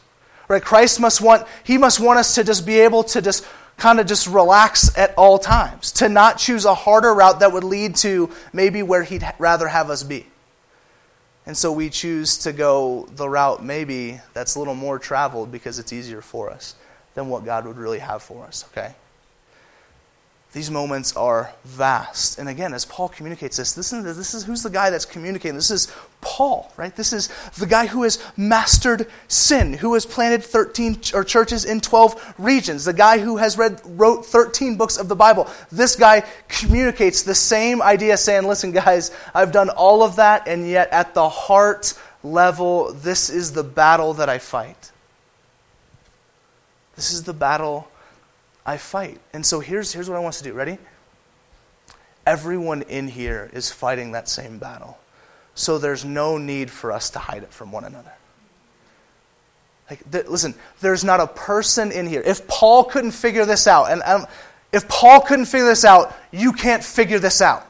Right? 0.48 0.62
Christ 0.62 1.00
must 1.00 1.22
want, 1.22 1.48
He 1.64 1.78
must 1.78 2.00
want 2.00 2.20
us 2.20 2.36
to 2.36 2.44
just 2.44 2.66
be 2.66 2.80
able 2.80 3.04
to 3.06 3.22
just 3.22 3.46
kind 3.80 4.00
of 4.00 4.08
just 4.08 4.28
relax 4.28 4.96
at 4.98 5.14
all 5.16 5.40
times, 5.40 5.92
to 5.94 6.10
not 6.10 6.38
choose 6.38 6.66
a 6.66 6.76
harder 6.76 7.14
route 7.14 7.40
that 7.40 7.52
would 7.52 7.64
lead 7.64 7.96
to 7.98 8.30
maybe 8.54 8.84
where 8.84 9.04
He'd 9.04 9.24
rather 9.40 9.68
have 9.68 9.90
us 9.90 10.04
be. 10.04 10.26
And 11.46 11.58
so 11.58 11.72
we 11.72 11.90
choose 11.90 12.38
to 12.40 12.54
go 12.54 13.08
the 13.16 13.28
route 13.28 13.64
maybe 13.64 14.20
that's 14.34 14.56
a 14.56 14.60
little 14.60 14.76
more 14.76 15.00
traveled 15.00 15.52
because 15.52 15.80
it's 15.80 15.92
easier 15.92 16.22
for 16.22 16.52
us 16.52 16.76
than 17.16 17.28
what 17.30 17.44
God 17.44 17.66
would 17.66 17.78
really 17.78 18.00
have 18.00 18.22
for 18.22 18.46
us, 18.46 18.66
okay? 18.72 18.94
These 20.52 20.72
moments 20.72 21.16
are 21.16 21.54
vast. 21.64 22.40
And 22.40 22.50
again, 22.50 22.74
as 22.74 22.84
Paul 22.84 23.08
communicates 23.08 23.58
this, 23.58 23.74
this 23.74 23.94
is, 23.94 24.18
this 24.18 24.34
is 24.34 24.46
who's 24.46 24.64
the 24.64 24.72
guy 24.72 24.90
that's 24.90 25.06
communicating. 25.06 25.54
This 25.54 25.70
is 25.70 25.94
Paul, 26.22 26.74
right? 26.76 26.96
This 26.96 27.14
is 27.14 27.30
the 27.60 27.68
guy 27.68 27.86
who 27.86 28.02
has 28.02 28.18
mastered 28.36 29.08
sin, 29.28 29.74
who 29.74 29.94
has 29.94 30.08
planted 30.08 30.44
13 30.44 31.02
or 31.14 31.24
churches 31.24 31.66
in 31.66 31.82
12 31.82 32.34
regions, 32.40 32.86
the 32.86 32.94
guy 32.94 33.20
who 33.20 33.38
has 33.38 33.60
read 33.60 33.80
wrote 33.86 34.26
13 34.26 34.76
books 34.76 34.98
of 34.98 35.08
the 35.08 35.16
Bible. 35.16 35.48
This 35.72 35.96
guy 35.96 36.24
communicates 36.48 37.22
the 37.22 37.36
same 37.36 37.80
idea 37.80 38.18
saying, 38.18 38.48
"Listen 38.48 38.72
guys, 38.72 39.12
I've 39.36 39.52
done 39.52 39.70
all 39.70 40.02
of 40.02 40.16
that 40.16 40.48
and 40.48 40.68
yet 40.68 40.90
at 40.92 41.14
the 41.14 41.30
heart 41.30 41.94
level, 42.24 42.92
this 42.92 43.30
is 43.30 43.52
the 43.52 43.64
battle 43.64 44.16
that 44.16 44.30
I 44.30 44.40
fight." 44.40 44.92
This 46.96 47.12
is 47.12 47.24
the 47.24 47.34
battle 47.34 47.88
I 48.70 48.78
fight. 48.78 49.20
And 49.34 49.44
so 49.44 49.62
here's, 49.62 49.94
here's 49.94 50.08
what 50.08 50.16
I 50.16 50.20
want 50.20 50.36
us 50.36 50.38
to 50.38 50.44
do. 50.44 50.54
Ready? 50.54 50.78
Everyone 52.28 52.84
in 52.84 53.08
here 53.08 53.50
is 53.52 53.72
fighting 53.72 54.12
that 54.12 54.30
same 54.30 54.60
battle. 54.60 55.00
So 55.56 55.80
there's 55.80 56.06
no 56.06 56.38
need 56.38 56.70
for 56.70 56.92
us 56.92 57.10
to 57.12 57.20
hide 57.20 57.42
it 57.42 57.52
from 57.52 57.72
one 57.72 57.84
another. 57.84 58.12
Like, 59.90 60.12
th- 60.12 60.28
listen, 60.28 60.54
there's 60.82 61.04
not 61.04 61.20
a 61.20 61.26
person 61.26 61.92
in 61.92 62.06
here. 62.06 62.22
If 62.24 62.48
Paul 62.48 62.84
couldn't 62.84 63.14
figure 63.14 63.44
this 63.44 63.66
out, 63.66 63.86
and 63.86 64.04
um, 64.04 64.28
if 64.72 64.88
Paul 64.88 65.22
couldn't 65.22 65.46
figure 65.46 65.66
this 65.66 65.84
out, 65.84 66.16
you 66.32 66.54
can't 66.54 66.84
figure 66.84 67.18
this 67.18 67.42
out. 67.42 67.68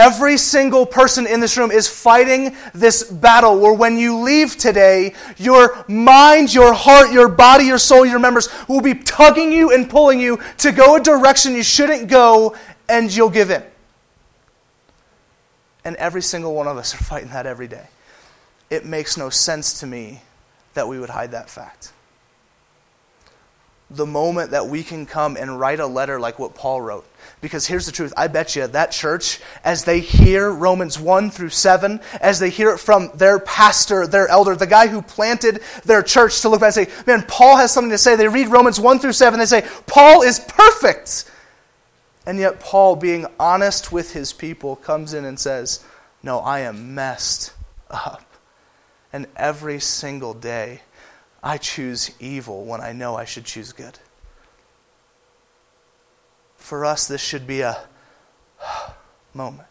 Every 0.00 0.38
single 0.38 0.86
person 0.86 1.26
in 1.26 1.40
this 1.40 1.58
room 1.58 1.70
is 1.70 1.86
fighting 1.86 2.56
this 2.72 3.04
battle 3.04 3.60
where 3.60 3.74
when 3.74 3.98
you 3.98 4.20
leave 4.20 4.56
today, 4.56 5.12
your 5.36 5.84
mind, 5.88 6.54
your 6.54 6.72
heart, 6.72 7.12
your 7.12 7.28
body, 7.28 7.66
your 7.66 7.76
soul, 7.76 8.06
your 8.06 8.18
members 8.18 8.48
will 8.66 8.80
be 8.80 8.94
tugging 8.94 9.52
you 9.52 9.74
and 9.74 9.90
pulling 9.90 10.18
you 10.18 10.40
to 10.56 10.72
go 10.72 10.96
a 10.96 11.00
direction 11.00 11.54
you 11.54 11.62
shouldn't 11.62 12.08
go, 12.08 12.56
and 12.88 13.14
you'll 13.14 13.28
give 13.28 13.50
in. 13.50 13.62
And 15.84 15.96
every 15.96 16.22
single 16.22 16.54
one 16.54 16.66
of 16.66 16.78
us 16.78 16.94
are 16.94 17.04
fighting 17.04 17.28
that 17.28 17.44
every 17.44 17.68
day. 17.68 17.86
It 18.70 18.86
makes 18.86 19.18
no 19.18 19.28
sense 19.28 19.80
to 19.80 19.86
me 19.86 20.22
that 20.72 20.88
we 20.88 20.98
would 20.98 21.10
hide 21.10 21.32
that 21.32 21.50
fact. 21.50 21.92
The 23.90 24.06
moment 24.06 24.52
that 24.52 24.68
we 24.68 24.84
can 24.84 25.04
come 25.04 25.36
and 25.36 25.58
write 25.58 25.80
a 25.80 25.86
letter 25.86 26.20
like 26.20 26.38
what 26.38 26.54
Paul 26.54 26.80
wrote, 26.80 27.06
because 27.40 27.66
here's 27.66 27.86
the 27.86 27.92
truth 27.92 28.12
I 28.16 28.28
bet 28.28 28.54
you 28.54 28.66
that 28.66 28.92
church, 28.92 29.40
as 29.64 29.84
they 29.84 30.00
hear 30.00 30.50
Romans 30.50 30.98
1 30.98 31.30
through 31.30 31.48
7, 31.50 32.00
as 32.20 32.38
they 32.38 32.50
hear 32.50 32.70
it 32.70 32.78
from 32.78 33.10
their 33.14 33.40
pastor, 33.40 34.06
their 34.06 34.28
elder, 34.28 34.54
the 34.54 34.66
guy 34.66 34.86
who 34.86 35.02
planted 35.02 35.60
their 35.84 36.02
church 36.02 36.40
to 36.42 36.48
look 36.48 36.60
back 36.60 36.76
and 36.76 36.86
say, 36.86 37.02
man, 37.06 37.24
Paul 37.26 37.56
has 37.56 37.72
something 37.72 37.90
to 37.90 37.98
say. 37.98 38.14
They 38.14 38.28
read 38.28 38.48
Romans 38.48 38.78
1 38.78 39.00
through 39.00 39.12
7, 39.12 39.38
they 39.38 39.46
say, 39.46 39.66
Paul 39.86 40.22
is 40.22 40.38
perfect. 40.38 41.30
And 42.26 42.38
yet, 42.38 42.60
Paul, 42.60 42.96
being 42.96 43.26
honest 43.38 43.90
with 43.90 44.12
his 44.12 44.32
people, 44.32 44.76
comes 44.76 45.14
in 45.14 45.24
and 45.24 45.38
says, 45.38 45.84
No, 46.22 46.38
I 46.38 46.60
am 46.60 46.94
messed 46.94 47.52
up. 47.90 48.24
And 49.12 49.26
every 49.34 49.80
single 49.80 50.34
day, 50.34 50.82
I 51.42 51.56
choose 51.56 52.10
evil 52.20 52.64
when 52.64 52.80
I 52.80 52.92
know 52.92 53.16
I 53.16 53.24
should 53.24 53.44
choose 53.44 53.72
good. 53.72 53.98
for 56.70 56.84
us, 56.84 57.08
this 57.08 57.20
should 57.20 57.48
be 57.48 57.62
a 57.62 57.76
moment. 59.34 59.66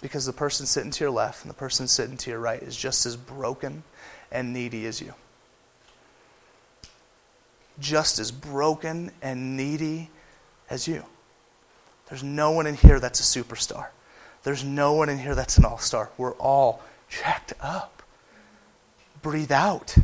Because 0.00 0.24
the 0.24 0.32
person 0.32 0.64
sitting 0.64 0.90
to 0.90 1.04
your 1.04 1.10
left 1.10 1.42
and 1.42 1.50
the 1.50 1.54
person 1.54 1.86
sitting 1.86 2.16
to 2.16 2.30
your 2.30 2.40
right 2.40 2.62
is 2.62 2.74
just 2.74 3.04
as 3.04 3.16
broken 3.16 3.82
and 4.30 4.54
needy 4.54 4.86
as 4.86 5.00
you. 5.02 5.12
Just 7.78 8.18
as 8.18 8.30
broken 8.30 9.10
and 9.20 9.56
needy 9.56 10.08
as 10.70 10.88
you. 10.88 11.04
There's 12.08 12.22
no 12.22 12.52
one 12.52 12.66
in 12.66 12.74
here 12.74 12.98
that's 12.98 13.20
a 13.20 13.42
superstar. 13.42 13.88
There's 14.44 14.64
no 14.64 14.94
one 14.94 15.10
in 15.10 15.18
here 15.18 15.34
that's 15.34 15.58
an 15.58 15.66
all 15.66 15.78
star. 15.78 16.08
We're 16.16 16.32
all 16.32 16.82
jacked 17.10 17.52
up. 17.60 18.02
Breathe 19.20 19.52
out. 19.52 19.96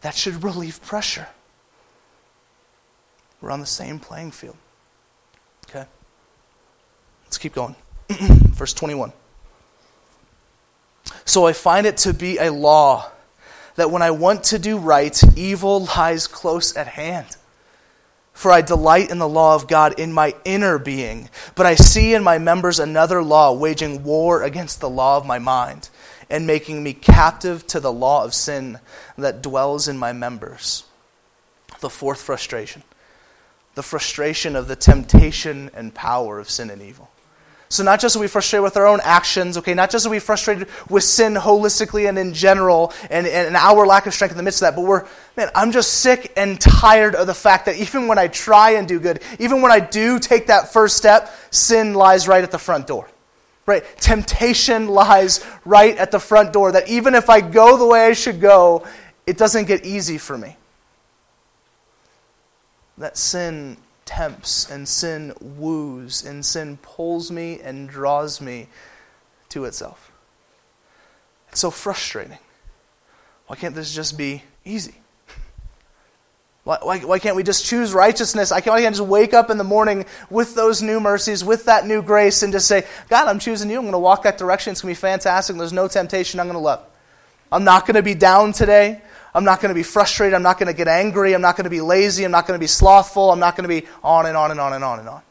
That 0.00 0.14
should 0.14 0.42
relieve 0.42 0.82
pressure. 0.82 1.28
We're 3.40 3.50
on 3.50 3.60
the 3.60 3.66
same 3.66 3.98
playing 3.98 4.32
field. 4.32 4.56
Okay? 5.68 5.86
Let's 7.24 7.38
keep 7.38 7.54
going. 7.54 7.74
Verse 8.08 8.74
21. 8.74 9.12
So 11.24 11.46
I 11.46 11.52
find 11.52 11.86
it 11.86 11.96
to 11.98 12.12
be 12.12 12.38
a 12.38 12.52
law 12.52 13.10
that 13.76 13.90
when 13.90 14.02
I 14.02 14.10
want 14.10 14.44
to 14.44 14.58
do 14.58 14.78
right, 14.78 15.18
evil 15.36 15.86
lies 15.96 16.26
close 16.26 16.76
at 16.76 16.86
hand. 16.86 17.36
For 18.32 18.50
I 18.50 18.62
delight 18.62 19.10
in 19.10 19.18
the 19.18 19.28
law 19.28 19.54
of 19.54 19.68
God 19.68 19.98
in 19.98 20.12
my 20.12 20.34
inner 20.44 20.78
being, 20.78 21.28
but 21.54 21.66
I 21.66 21.74
see 21.74 22.14
in 22.14 22.24
my 22.24 22.38
members 22.38 22.78
another 22.78 23.22
law 23.22 23.52
waging 23.52 24.02
war 24.02 24.42
against 24.42 24.80
the 24.80 24.88
law 24.88 25.16
of 25.18 25.26
my 25.26 25.38
mind 25.38 25.90
and 26.30 26.46
making 26.46 26.82
me 26.82 26.92
captive 26.92 27.66
to 27.68 27.80
the 27.80 27.92
law 27.92 28.24
of 28.24 28.32
sin 28.32 28.78
that 29.18 29.42
dwells 29.42 29.88
in 29.88 29.98
my 29.98 30.12
members. 30.12 30.84
The 31.80 31.90
fourth 31.90 32.20
frustration 32.20 32.82
the 33.74 33.82
frustration 33.82 34.56
of 34.56 34.68
the 34.68 34.76
temptation 34.76 35.70
and 35.74 35.94
power 35.94 36.38
of 36.38 36.50
sin 36.50 36.70
and 36.70 36.82
evil. 36.82 37.08
So, 37.68 37.84
not 37.84 38.00
just 38.00 38.16
are 38.16 38.18
we 38.18 38.26
frustrated 38.26 38.64
with 38.64 38.76
our 38.76 38.86
own 38.86 38.98
actions, 39.04 39.56
okay, 39.58 39.74
not 39.74 39.90
just 39.90 40.04
are 40.04 40.10
we 40.10 40.18
frustrated 40.18 40.66
with 40.88 41.04
sin 41.04 41.34
holistically 41.34 42.08
and 42.08 42.18
in 42.18 42.34
general 42.34 42.92
and, 43.10 43.28
and 43.28 43.54
our 43.54 43.86
lack 43.86 44.06
of 44.06 44.12
strength 44.12 44.32
in 44.32 44.36
the 44.36 44.42
midst 44.42 44.60
of 44.60 44.66
that, 44.66 44.76
but 44.76 44.84
we're, 44.84 45.06
man, 45.36 45.50
I'm 45.54 45.70
just 45.70 46.00
sick 46.00 46.32
and 46.36 46.60
tired 46.60 47.14
of 47.14 47.28
the 47.28 47.34
fact 47.34 47.66
that 47.66 47.76
even 47.76 48.08
when 48.08 48.18
I 48.18 48.26
try 48.26 48.72
and 48.72 48.88
do 48.88 48.98
good, 48.98 49.22
even 49.38 49.62
when 49.62 49.70
I 49.70 49.78
do 49.78 50.18
take 50.18 50.48
that 50.48 50.72
first 50.72 50.96
step, 50.96 51.32
sin 51.52 51.94
lies 51.94 52.26
right 52.26 52.42
at 52.42 52.50
the 52.50 52.58
front 52.58 52.88
door. 52.88 53.08
Right? 53.70 53.84
Temptation 53.98 54.88
lies 54.88 55.46
right 55.64 55.96
at 55.96 56.10
the 56.10 56.18
front 56.18 56.52
door. 56.52 56.72
That 56.72 56.88
even 56.88 57.14
if 57.14 57.30
I 57.30 57.40
go 57.40 57.76
the 57.76 57.86
way 57.86 58.06
I 58.06 58.14
should 58.14 58.40
go, 58.40 58.84
it 59.28 59.38
doesn't 59.38 59.66
get 59.66 59.86
easy 59.86 60.18
for 60.18 60.36
me. 60.36 60.56
That 62.98 63.16
sin 63.16 63.76
tempts 64.04 64.68
and 64.68 64.88
sin 64.88 65.32
woos 65.40 66.24
and 66.24 66.44
sin 66.44 66.78
pulls 66.82 67.30
me 67.30 67.60
and 67.60 67.88
draws 67.88 68.40
me 68.40 68.66
to 69.50 69.64
itself. 69.66 70.10
It's 71.50 71.60
so 71.60 71.70
frustrating. 71.70 72.38
Why 73.46 73.54
can't 73.54 73.76
this 73.76 73.94
just 73.94 74.18
be 74.18 74.42
easy? 74.64 74.94
Why, 76.78 77.00
why, 77.00 77.18
can't 77.18 77.34
we 77.34 77.42
just 77.42 77.66
choose 77.66 77.92
righteousness? 77.92 78.52
I 78.52 78.60
can't, 78.60 78.74
why 78.74 78.80
can't 78.80 78.94
I 78.94 78.98
just 78.98 79.08
wake 79.08 79.34
up 79.34 79.50
in 79.50 79.58
the 79.58 79.64
morning 79.64 80.04
with 80.30 80.54
those 80.54 80.80
new 80.80 81.00
mercies, 81.00 81.42
with 81.42 81.64
that 81.64 81.84
new 81.84 82.00
grace, 82.00 82.44
and 82.44 82.52
just 82.52 82.68
say, 82.68 82.86
God, 83.08 83.26
I'm 83.26 83.40
choosing 83.40 83.68
you. 83.70 83.78
I'm 83.78 83.82
going 83.82 83.92
to 83.92 83.98
walk 83.98 84.22
that 84.22 84.38
direction. 84.38 84.70
It's 84.70 84.80
going 84.80 84.94
to 84.94 84.98
be 84.98 85.00
fantastic. 85.00 85.56
There's 85.56 85.72
no 85.72 85.88
temptation 85.88 86.38
I'm 86.38 86.46
going 86.46 86.54
to 86.54 86.60
love. 86.60 86.86
I'm 87.50 87.64
not 87.64 87.86
going 87.86 87.96
to 87.96 88.04
be 88.04 88.14
down 88.14 88.52
today. 88.52 89.02
I'm 89.34 89.42
not 89.42 89.60
going 89.60 89.70
to 89.70 89.74
be 89.74 89.82
frustrated. 89.82 90.32
I'm 90.32 90.44
not 90.44 90.58
going 90.58 90.68
to 90.68 90.72
get 90.72 90.86
angry. 90.86 91.34
I'm 91.34 91.40
not 91.40 91.56
going 91.56 91.64
to 91.64 91.70
be 91.70 91.80
lazy. 91.80 92.22
I'm 92.22 92.30
not 92.30 92.46
going 92.46 92.56
to 92.56 92.62
be 92.62 92.68
slothful. 92.68 93.32
I'm 93.32 93.40
not 93.40 93.56
going 93.56 93.68
to 93.68 93.80
be 93.80 93.88
on 94.04 94.26
and 94.26 94.36
on 94.36 94.52
and 94.52 94.60
on 94.60 94.72
and 94.72 94.84
on 94.84 95.00
and 95.00 95.08
on. 95.08 95.22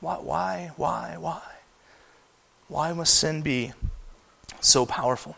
Why, 0.00 0.16
why, 0.16 0.72
why, 0.76 1.16
why? 1.18 1.42
Why 2.66 2.92
must 2.92 3.14
sin 3.14 3.42
be 3.42 3.72
so 4.60 4.84
powerful? 4.84 5.36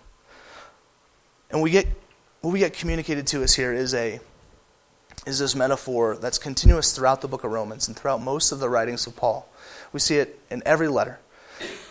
And 1.51 1.61
we 1.61 1.71
get 1.71 1.87
what 2.41 2.53
we 2.53 2.59
get 2.59 2.75
communicated 2.75 3.27
to 3.29 3.43
us 3.43 3.55
here 3.55 3.73
is 3.73 3.95
a 3.95 4.21
is 5.27 5.41
this 5.41 5.57
metaphor 5.57 6.17
that's 6.17 6.39
continuous 6.39 6.93
throughout 6.93 7.21
the 7.21 7.29
book 7.29 7.43
of 7.43 7.51
Romans 7.51 7.89
and 7.89 7.97
throughout 7.97 8.23
most 8.23 8.53
of 8.53 8.61
the 8.61 8.69
writings 8.69 9.07
of 9.09 9.17
Paul. 9.17 9.49
We 9.93 9.99
see 9.99 10.17
it 10.17 10.39
in 10.51 10.63
every 10.65 10.87
letter. 10.87 11.19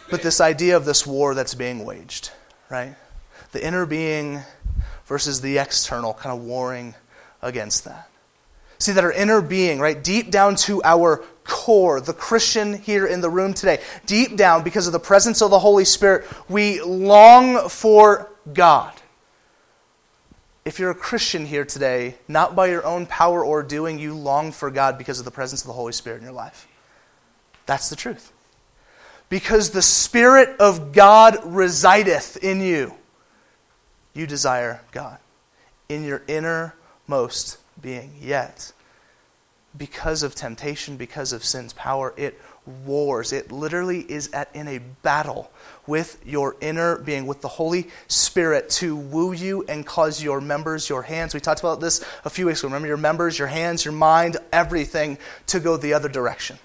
But 0.10 0.22
this 0.22 0.40
idea 0.40 0.78
of 0.78 0.86
this 0.86 1.06
war 1.06 1.34
that's 1.36 1.54
being 1.54 1.84
waged, 1.84 2.32
right? 2.70 2.96
The 3.52 3.66
inner 3.66 3.86
being 3.86 4.42
versus 5.06 5.42
the 5.42 5.58
external, 5.58 6.14
kind 6.14 6.38
of 6.38 6.46
warring 6.46 6.96
against 7.42 7.84
that. 7.86 8.10
See, 8.78 8.92
that 8.92 9.04
our 9.04 9.12
inner 9.12 9.42
being, 9.42 9.80
right, 9.80 10.02
deep 10.02 10.32
down 10.32 10.56
to 10.58 10.82
our 10.84 11.24
core, 11.44 12.02
the 12.02 12.14
Christian 12.14 12.74
here 12.74 13.06
in 13.06 13.22
the 13.22 13.30
room 13.30 13.54
today, 13.54 13.82
deep 14.06 14.36
down, 14.36 14.64
because 14.64 14.88
of 14.88 14.94
the 14.94 15.00
presence 15.00 15.42
of 15.42 15.50
the 15.50 15.60
Holy 15.60 15.86
Spirit, 15.86 16.26
we 16.50 16.82
long 16.82 17.70
for 17.70 18.30
God. 18.54 18.94
If 20.66 20.80
you're 20.80 20.92
a 20.92 20.96
Christian 20.96 21.46
here 21.46 21.64
today, 21.64 22.16
not 22.28 22.56
by 22.56 22.68
your 22.68 22.84
own 22.84 23.06
power 23.06 23.46
or 23.46 23.62
doing, 23.62 24.00
you 24.00 24.16
long 24.16 24.52
for 24.52 24.72
God 24.72 24.98
because 24.98 25.20
of 25.20 25.26
the 25.26 25.32
presence 25.32 25.62
of 25.62 25.68
the 25.68 25.74
Holy 25.74 25.94
Spirit 25.94 26.18
in 26.18 26.24
your 26.24 26.34
life. 26.34 26.68
That's 27.68 27.90
the 27.90 27.96
truth. 27.96 28.34
Because 29.30 29.70
the 29.70 29.82
Spirit 29.82 30.60
of 30.60 30.92
God 30.92 31.38
resideth 31.44 32.38
in 32.44 32.62
you 32.62 32.96
you 34.16 34.26
desire 34.26 34.82
God 34.92 35.20
in 35.90 36.04
your 36.04 36.24
innermost 36.28 37.58
being. 37.80 38.16
Yet, 38.20 38.72
because 39.78 40.24
of 40.24 40.34
temptation, 40.34 40.98
because 40.98 41.34
of 41.34 41.44
sin's 41.44 41.74
power, 41.74 42.14
it 42.18 42.40
wars. 42.86 43.32
It 43.34 43.52
literally 43.52 44.00
is 44.00 44.30
at 44.34 44.50
in 44.54 44.68
a 44.68 44.80
battle 45.02 45.52
with 45.88 46.20
your 46.26 46.56
inner 46.62 46.98
being, 46.98 47.28
with 47.28 47.42
the 47.42 47.48
Holy 47.48 47.90
Spirit 48.08 48.70
to 48.72 48.96
woo 48.96 49.32
you 49.32 49.64
and 49.68 49.86
cause 49.86 50.24
your 50.24 50.42
members, 50.42 50.90
your 50.90 51.04
hands. 51.04 51.34
We 51.34 51.40
talked 51.40 51.60
about 51.60 51.80
this 51.80 52.04
a 52.24 52.30
few 52.30 52.48
weeks 52.48 52.60
ago. 52.60 52.68
Remember 52.70 52.88
your 52.88 52.98
members, 52.98 53.38
your 53.38 53.48
hands, 53.48 53.86
your 53.86 53.94
mind, 53.94 54.38
everything 54.52 55.18
to 55.48 55.60
go 55.60 55.78
the 55.78 55.94
other 55.94 56.10
direction. 56.10 56.58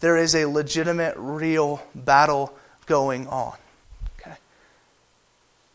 There 0.00 0.16
is 0.16 0.34
a 0.34 0.44
legitimate, 0.44 1.14
real 1.16 1.82
battle 1.94 2.54
going 2.86 3.26
on 3.28 3.54
Okay? 4.20 4.36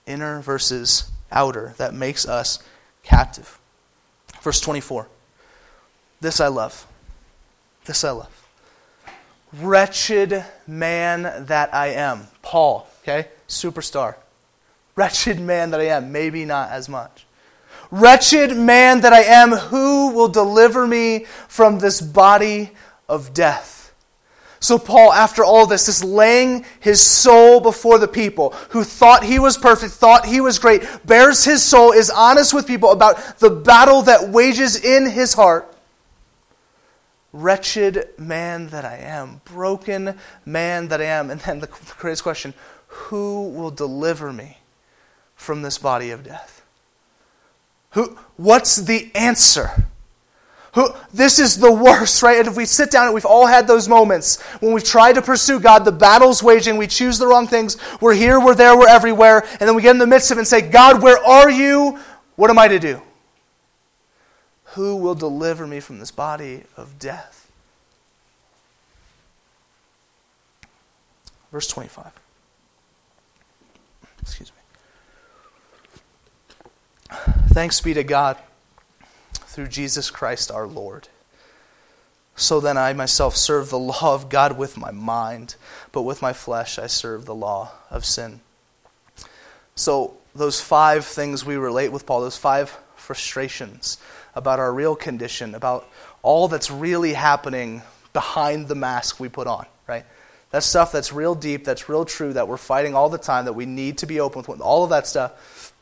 inner 0.06 0.42
versus 0.42 1.12
outer, 1.32 1.74
that 1.78 1.94
makes 1.94 2.28
us 2.28 2.60
captive. 3.04 3.60
Verse 4.42 4.60
24. 4.60 5.08
This 6.22 6.40
I 6.40 6.48
love. 6.48 6.86
This 7.86 8.04
I 8.04 8.12
love. 8.12 8.49
Wretched 9.54 10.44
man 10.68 11.46
that 11.46 11.74
I 11.74 11.88
am. 11.88 12.28
Paul, 12.42 12.88
okay? 13.04 13.30
Superstar. 13.48 14.16
Wretched 14.96 15.40
man 15.40 15.72
that 15.72 15.80
I 15.80 15.86
am. 15.86 16.12
Maybe 16.12 16.46
not 16.46 16.70
as 16.70 16.88
much. 16.88 17.26
Wretched 17.92 18.56
man 18.56 19.02
that 19.02 19.14
I 19.14 19.22
am, 19.22 19.52
who 19.52 20.12
will 20.12 20.28
deliver 20.28 20.86
me 20.86 21.26
from 21.48 21.80
this 21.80 22.00
body 22.02 22.72
of 23.08 23.34
death? 23.34 23.94
So, 24.60 24.78
Paul, 24.78 25.14
after 25.14 25.44
all 25.44 25.66
this, 25.66 25.88
is 25.88 26.04
laying 26.04 26.66
his 26.82 27.02
soul 27.02 27.62
before 27.62 27.98
the 27.98 28.10
people 28.10 28.52
who 28.70 28.84
thought 28.84 29.24
he 29.24 29.40
was 29.40 29.58
perfect, 29.58 29.94
thought 29.94 30.26
he 30.26 30.42
was 30.42 30.60
great, 30.60 30.84
bears 31.06 31.46
his 31.46 31.64
soul, 31.64 31.94
is 31.94 32.10
honest 32.10 32.54
with 32.54 32.68
people 32.68 32.92
about 32.92 33.40
the 33.40 33.50
battle 33.50 34.02
that 34.04 34.30
wages 34.30 34.76
in 34.84 35.10
his 35.10 35.34
heart. 35.34 35.74
Wretched 37.32 38.10
man 38.18 38.68
that 38.70 38.86
I 38.86 38.98
am, 38.98 39.42
broken 39.46 40.18
man 40.46 40.88
that 40.88 41.00
I 41.00 41.06
am. 41.06 41.30
And 41.30 41.40
then 41.42 41.60
the 41.60 41.68
greatest 41.98 42.24
question 42.24 42.54
who 42.88 43.50
will 43.50 43.72
deliver 43.72 44.34
me 44.34 44.58
from 45.36 45.62
this 45.62 45.78
body 45.78 46.10
of 46.12 46.24
death? 46.24 46.66
Who, 47.92 48.18
what's 48.36 48.76
the 48.76 49.12
answer? 49.16 49.86
Who, 50.74 50.90
this 51.14 51.40
is 51.40 51.58
the 51.58 51.72
worst, 51.72 52.22
right? 52.22 52.38
And 52.38 52.48
if 52.48 52.56
we 52.56 52.66
sit 52.66 52.92
down 52.92 53.06
and 53.06 53.14
we've 53.14 53.26
all 53.26 53.48
had 53.48 53.68
those 53.68 53.88
moments 53.88 54.42
when 54.60 54.74
we've 54.74 54.84
tried 54.84 55.14
to 55.14 55.22
pursue 55.22 55.60
God, 55.60 55.86
the 55.86 55.92
battle's 55.92 56.44
waging, 56.44 56.78
we 56.78 56.88
choose 56.88 57.18
the 57.18 57.26
wrong 57.26 57.48
things, 57.48 57.78
we're 58.02 58.14
here, 58.14 58.40
we're 58.40 58.56
there, 58.56 58.78
we're 58.78 58.88
everywhere, 58.88 59.46
and 59.60 59.62
then 59.62 59.76
we 59.76 59.82
get 59.82 59.92
in 59.92 59.98
the 59.98 60.08
midst 60.08 60.30
of 60.30 60.38
it 60.38 60.42
and 60.42 60.48
say, 60.48 60.62
God, 60.62 61.02
where 61.02 61.18
are 61.18 61.50
you? 61.50 62.00
What 62.36 62.50
am 62.50 62.60
I 62.60 62.68
to 62.68 62.80
do? 62.80 63.02
Who 64.80 64.96
will 64.96 65.14
deliver 65.14 65.68
me 65.68 65.82
from 65.82 66.00
this 66.00 66.10
body 66.10 66.64
of 66.78 66.98
death? 66.98 67.52
Verse 71.52 71.68
25. 71.68 72.14
Excuse 74.22 74.54
me. 77.12 77.18
Thanks 77.50 77.82
be 77.82 77.94
to 77.94 78.06
God 78.06 78.38
through 79.34 79.68
Jesus 79.68 80.10
Christ 80.10 80.50
our 80.50 80.66
Lord. 80.66 81.10
So 82.38 82.62
then 82.62 82.78
I 82.78 82.94
myself 82.94 83.36
serve 83.36 83.70
the 83.70 83.78
law 83.78 84.14
of 84.16 84.30
God 84.30 84.58
with 84.58 84.78
my 84.78 84.92
mind, 84.92 85.56
but 85.92 86.04
with 86.04 86.22
my 86.22 86.32
flesh 86.32 86.80
I 86.80 86.88
serve 86.88 87.26
the 87.26 87.36
law 87.36 87.74
of 87.92 88.06
sin. 88.06 88.40
So, 89.76 90.14
those 90.34 90.62
five 90.62 91.04
things 91.04 91.44
we 91.44 91.58
relate 91.58 91.92
with 91.92 92.06
Paul, 92.06 92.22
those 92.22 92.38
five 92.38 92.78
frustrations 92.96 93.98
about 94.40 94.60
our 94.60 94.74
real 94.74 94.96
condition, 94.96 95.54
about 95.54 95.88
all 96.24 96.48
that's 96.48 96.72
really 96.72 97.14
happening 97.14 97.84
behind 98.14 98.68
the 98.68 98.76
mask 98.76 99.20
we 99.20 99.30
put 99.30 99.46
on, 99.46 99.68
right? 99.86 100.06
That 100.50 100.64
stuff 100.64 100.92
that's 100.92 101.14
real 101.14 101.36
deep, 101.36 101.64
that's 101.64 101.88
real 101.88 102.06
true, 102.06 102.34
that 102.34 102.48
we're 102.48 102.58
fighting 102.58 102.96
all 102.96 103.10
the 103.10 103.20
time, 103.20 103.46
that 103.46 103.54
we 103.54 103.68
need 103.68 104.00
to 104.00 104.08
be 104.08 104.20
open 104.20 104.44
with, 104.48 104.62
all 104.62 104.84
of 104.84 104.90
that 104.90 105.06
stuff. 105.06 105.74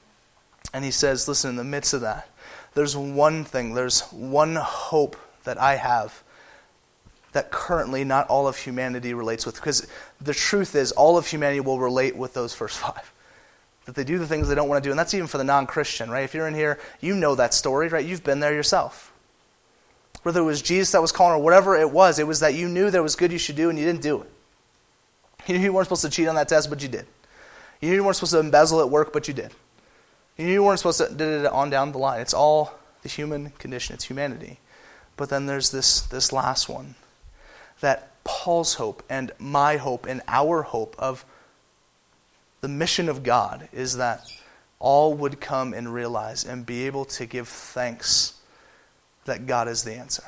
And 0.74 0.84
he 0.84 0.92
says, 0.92 1.28
listen, 1.28 1.52
in 1.52 1.56
the 1.56 1.64
midst 1.64 1.94
of 1.94 2.02
that, 2.02 2.28
there's 2.74 2.98
one 2.98 3.46
thing, 3.46 3.74
there's 3.74 4.02
one 4.12 4.56
hope 4.56 5.16
that 5.46 5.58
I 5.58 5.76
have 5.76 6.24
that 7.32 7.52
currently 7.52 8.04
not 8.04 8.28
all 8.28 8.48
of 8.48 8.58
humanity 8.58 9.14
relates 9.14 9.46
with. 9.46 9.56
Because 9.56 9.88
the 10.20 10.34
truth 10.34 10.76
is, 10.76 10.92
all 10.92 11.18
of 11.18 11.28
humanity 11.28 11.60
will 11.60 11.80
relate 11.80 12.18
with 12.18 12.34
those 12.34 12.54
first 12.54 12.78
five. 12.80 13.14
That 13.88 13.96
they 13.96 14.04
do 14.04 14.20
the 14.20 14.28
things 14.28 14.48
they 14.48 14.56
don't 14.56 14.70
want 14.70 14.84
to 14.84 14.88
do. 14.88 14.92
And 14.92 15.00
that's 15.00 15.14
even 15.14 15.28
for 15.28 15.40
the 15.40 15.44
non 15.44 15.66
Christian, 15.66 16.12
right? 16.12 16.24
If 16.24 16.34
you're 16.34 16.48
in 16.48 16.54
here, 16.54 16.78
you 17.02 17.16
know 17.16 17.34
that 17.36 17.54
story, 17.54 17.88
right? 17.88 18.06
You've 18.06 18.24
been 18.24 18.40
there 18.40 18.54
yourself. 18.54 19.12
Whether 20.24 20.42
it 20.42 20.44
was 20.44 20.62
Jesus 20.62 20.92
that 20.92 21.02
was 21.02 21.12
calling 21.12 21.40
or 21.40 21.44
whatever 21.44 21.76
it 21.76 21.90
was, 21.90 22.20
it 22.20 22.28
was 22.28 22.42
that 22.42 22.54
you 22.54 22.68
knew 22.68 22.92
there 22.92 23.02
was 23.02 23.16
good 23.16 23.32
you 23.32 23.38
should 23.38 23.56
do 23.56 23.70
and 23.70 23.80
you 23.80 23.86
didn't 23.86 24.02
do 24.02 24.22
it. 24.22 24.30
You 25.48 25.58
knew 25.58 25.64
you 25.64 25.74
weren't 25.74 25.86
supposed 25.86 26.02
to 26.02 26.10
cheat 26.10 26.28
on 26.28 26.36
that 26.36 26.50
test, 26.50 26.70
but 26.70 26.84
you 26.84 26.90
did. 26.90 27.06
You 27.80 27.90
knew 27.90 27.96
you 27.96 28.04
weren't 28.04 28.18
supposed 28.18 28.34
to 28.34 28.40
embezzle 28.40 28.82
at 28.82 28.90
work, 28.90 29.14
but 29.14 29.28
you 29.28 29.34
did. 29.34 29.54
You 30.38 30.46
knew 30.46 30.54
you 30.54 30.64
weren't 30.64 30.80
supposed 30.80 30.98
to 31.00 31.10
did 31.10 31.46
it 31.46 31.46
on 31.46 31.70
down 31.70 31.94
the 31.94 31.98
line. 31.98 32.20
It's 32.20 32.34
all 32.34 32.74
the 33.04 33.10
human 33.10 33.52
condition. 33.52 33.94
It's 33.94 34.06
humanity. 34.06 34.60
But 35.16 35.30
then 35.30 35.46
there's 35.46 35.72
this, 35.72 36.02
this 36.02 36.32
last 36.32 36.70
one 36.70 36.96
that 37.80 38.12
Paul's 38.24 38.76
hope 38.76 39.04
and 39.10 39.32
my 39.40 39.78
hope 39.78 40.06
and 40.06 40.22
our 40.28 40.64
hope 40.64 40.96
of 41.00 41.26
the 42.62 42.68
mission 42.68 43.10
of 43.10 43.24
God 43.24 43.70
is 43.72 43.98
that 43.98 44.22
all 44.80 45.14
would 45.14 45.40
come 45.40 45.74
and 45.74 45.94
realize 45.94 46.46
and 46.46 46.66
be 46.66 46.86
able 46.86 47.06
to 47.06 47.26
give 47.26 47.48
thanks 47.48 48.34
that 49.26 49.46
God 49.46 49.68
is 49.68 49.84
the 49.84 49.94
answer. 49.94 50.24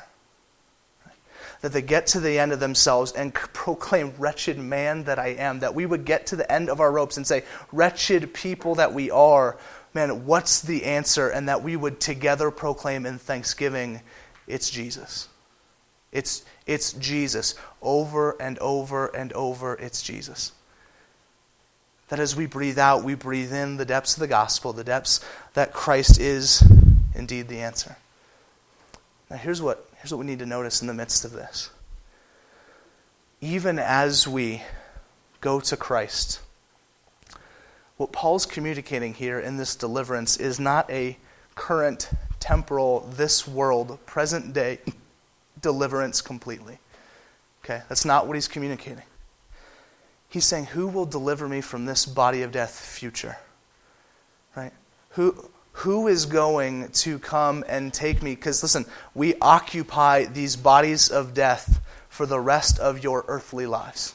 That 1.62 1.72
they 1.72 1.82
get 1.82 2.06
to 2.08 2.20
the 2.20 2.38
end 2.38 2.52
of 2.52 2.60
themselves 2.60 3.12
and 3.12 3.34
proclaim, 3.34 4.14
Wretched 4.18 4.58
man 4.58 5.04
that 5.04 5.18
I 5.18 5.28
am. 5.28 5.60
That 5.60 5.74
we 5.74 5.84
would 5.84 6.04
get 6.04 6.26
to 6.28 6.36
the 6.36 6.50
end 6.50 6.70
of 6.70 6.80
our 6.80 6.90
ropes 6.90 7.16
and 7.16 7.26
say, 7.26 7.44
Wretched 7.70 8.32
people 8.32 8.76
that 8.76 8.94
we 8.94 9.10
are. 9.10 9.58
Man, 9.92 10.24
what's 10.24 10.62
the 10.62 10.84
answer? 10.84 11.28
And 11.28 11.48
that 11.48 11.62
we 11.62 11.76
would 11.76 12.00
together 12.00 12.50
proclaim 12.50 13.04
in 13.04 13.18
thanksgiving, 13.18 14.00
It's 14.46 14.70
Jesus. 14.70 15.28
It's, 16.12 16.44
it's 16.66 16.92
Jesus. 16.94 17.54
Over 17.82 18.40
and 18.40 18.58
over 18.58 19.08
and 19.08 19.32
over, 19.34 19.74
it's 19.74 20.02
Jesus. 20.02 20.52
That 22.10 22.18
as 22.20 22.36
we 22.36 22.46
breathe 22.46 22.78
out, 22.78 23.04
we 23.04 23.14
breathe 23.14 23.52
in 23.52 23.76
the 23.76 23.84
depths 23.84 24.14
of 24.14 24.20
the 24.20 24.28
gospel, 24.28 24.72
the 24.72 24.84
depths 24.84 25.24
that 25.54 25.72
Christ 25.72 26.20
is 26.20 26.62
indeed 27.14 27.48
the 27.48 27.60
answer. 27.60 27.96
Now, 29.30 29.36
here's 29.36 29.62
what, 29.62 29.88
here's 29.96 30.12
what 30.12 30.18
we 30.18 30.26
need 30.26 30.40
to 30.40 30.46
notice 30.46 30.80
in 30.80 30.88
the 30.88 30.94
midst 30.94 31.24
of 31.24 31.32
this. 31.32 31.70
Even 33.40 33.78
as 33.78 34.26
we 34.26 34.62
go 35.40 35.60
to 35.60 35.76
Christ, 35.76 36.40
what 37.96 38.10
Paul's 38.12 38.44
communicating 38.44 39.14
here 39.14 39.38
in 39.38 39.56
this 39.56 39.76
deliverance 39.76 40.36
is 40.36 40.58
not 40.58 40.90
a 40.90 41.16
current, 41.54 42.10
temporal, 42.40 43.00
this 43.00 43.46
world, 43.46 44.04
present 44.04 44.52
day 44.52 44.80
deliverance 45.62 46.22
completely. 46.22 46.78
Okay? 47.64 47.82
That's 47.88 48.04
not 48.04 48.26
what 48.26 48.34
he's 48.34 48.48
communicating. 48.48 49.04
He's 50.30 50.44
saying, 50.44 50.66
Who 50.66 50.86
will 50.86 51.06
deliver 51.06 51.46
me 51.48 51.60
from 51.60 51.84
this 51.84 52.06
body 52.06 52.42
of 52.42 52.52
death 52.52 52.78
future? 52.78 53.36
Right? 54.56 54.72
Who, 55.10 55.50
who 55.72 56.08
is 56.08 56.24
going 56.24 56.88
to 56.88 57.18
come 57.18 57.64
and 57.68 57.92
take 57.92 58.22
me? 58.22 58.36
Because 58.36 58.62
listen, 58.62 58.86
we 59.14 59.34
occupy 59.40 60.24
these 60.24 60.56
bodies 60.56 61.10
of 61.10 61.34
death 61.34 61.80
for 62.08 62.26
the 62.26 62.40
rest 62.40 62.78
of 62.78 63.02
your 63.02 63.24
earthly 63.26 63.66
lives. 63.66 64.14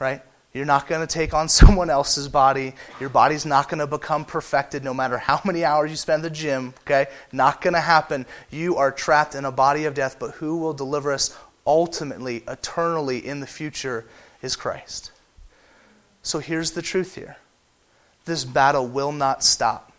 Right? 0.00 0.22
You're 0.52 0.66
not 0.66 0.88
going 0.88 1.06
to 1.06 1.12
take 1.12 1.32
on 1.34 1.48
someone 1.48 1.88
else's 1.88 2.28
body. 2.28 2.74
Your 2.98 3.08
body's 3.08 3.46
not 3.46 3.68
going 3.68 3.78
to 3.78 3.86
become 3.86 4.24
perfected 4.24 4.82
no 4.82 4.92
matter 4.92 5.18
how 5.18 5.40
many 5.44 5.64
hours 5.64 5.90
you 5.90 5.96
spend 5.96 6.24
in 6.24 6.32
the 6.32 6.36
gym, 6.36 6.74
okay? 6.80 7.06
Not 7.30 7.60
going 7.60 7.74
to 7.74 7.80
happen. 7.80 8.26
You 8.50 8.76
are 8.76 8.90
trapped 8.90 9.36
in 9.36 9.44
a 9.44 9.52
body 9.52 9.84
of 9.84 9.94
death, 9.94 10.16
but 10.18 10.32
who 10.32 10.58
will 10.58 10.74
deliver 10.74 11.12
us 11.12 11.36
ultimately, 11.64 12.42
eternally 12.48 13.24
in 13.24 13.38
the 13.38 13.46
future 13.46 14.04
is 14.42 14.56
Christ. 14.56 15.11
So 16.22 16.38
here's 16.38 16.72
the 16.72 16.82
truth 16.82 17.14
here 17.14 17.36
this 18.24 18.44
battle 18.44 18.86
will 18.86 19.12
not 19.12 19.42
stop 19.42 19.92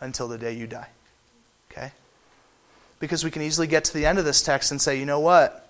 until 0.00 0.28
the 0.28 0.38
day 0.38 0.52
you 0.52 0.66
die, 0.66 0.88
okay? 1.70 1.90
Because 3.00 3.24
we 3.24 3.30
can 3.30 3.42
easily 3.42 3.66
get 3.66 3.84
to 3.84 3.94
the 3.94 4.06
end 4.06 4.18
of 4.18 4.24
this 4.24 4.42
text 4.42 4.70
and 4.70 4.80
say, 4.80 4.98
you 4.98 5.06
know 5.06 5.20
what? 5.20 5.68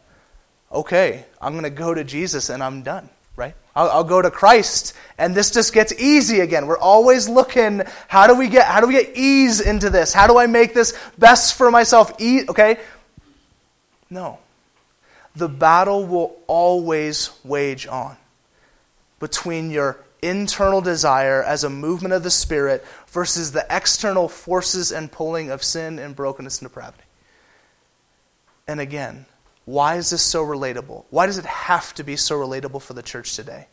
Okay, 0.70 1.24
I'm 1.40 1.52
going 1.52 1.64
to 1.64 1.70
go 1.70 1.94
to 1.94 2.04
Jesus 2.04 2.50
and 2.50 2.62
I'm 2.62 2.82
done 2.82 3.08
right? 3.36 3.54
I'll, 3.74 3.90
I'll, 3.90 4.04
go 4.04 4.22
to 4.22 4.30
Christ, 4.30 4.94
and 5.18 5.34
this 5.34 5.50
just 5.50 5.72
gets 5.72 5.92
easy 5.94 6.40
again. 6.40 6.66
We're 6.66 6.78
always 6.78 7.28
looking, 7.28 7.82
how 8.08 8.26
do 8.26 8.34
we 8.34 8.48
get 8.48 8.66
how 8.66 8.80
do 8.80 8.86
we 8.86 8.94
get 8.94 9.16
ease 9.16 9.60
into 9.60 9.90
this? 9.90 10.12
How 10.12 10.26
do 10.26 10.38
I 10.38 10.46
make 10.46 10.74
this 10.74 10.96
best 11.18 11.54
for 11.54 11.70
myself? 11.70 12.20
E- 12.20 12.44
okay? 12.48 12.78
No. 14.10 14.38
The 15.36 15.48
battle 15.48 16.06
will 16.06 16.36
always 16.46 17.30
wage 17.42 17.86
on 17.86 18.16
between 19.18 19.70
your 19.70 19.98
internal 20.22 20.80
desire 20.80 21.42
as 21.42 21.64
a 21.64 21.70
movement 21.70 22.14
of 22.14 22.22
the 22.22 22.30
Spirit 22.30 22.84
versus 23.08 23.52
the 23.52 23.66
external 23.68 24.28
forces 24.28 24.90
and 24.90 25.12
pulling 25.12 25.50
of 25.50 25.62
sin 25.62 25.98
and 25.98 26.16
brokenness 26.16 26.60
and 26.60 26.68
depravity. 26.68 27.04
And 28.66 28.80
again, 28.80 29.26
why 29.66 29.96
is 29.96 30.10
this 30.10 30.22
so 30.22 30.44
relatable? 30.44 31.04
Why 31.10 31.26
does 31.26 31.38
it 31.38 31.44
have 31.44 31.94
to 31.94 32.04
be 32.04 32.16
so 32.16 32.36
relatable 32.36 32.82
for 32.82 32.94
the 32.94 33.02
church 33.02 33.36
today? 33.36 33.68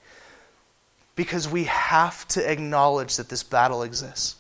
Because 1.16 1.48
we 1.48 1.66
have 1.66 2.28
to 2.30 2.52
acknowledge 2.52 3.18
that 3.18 3.30
this 3.30 3.44
battle 3.44 3.84
exists. 3.84 4.36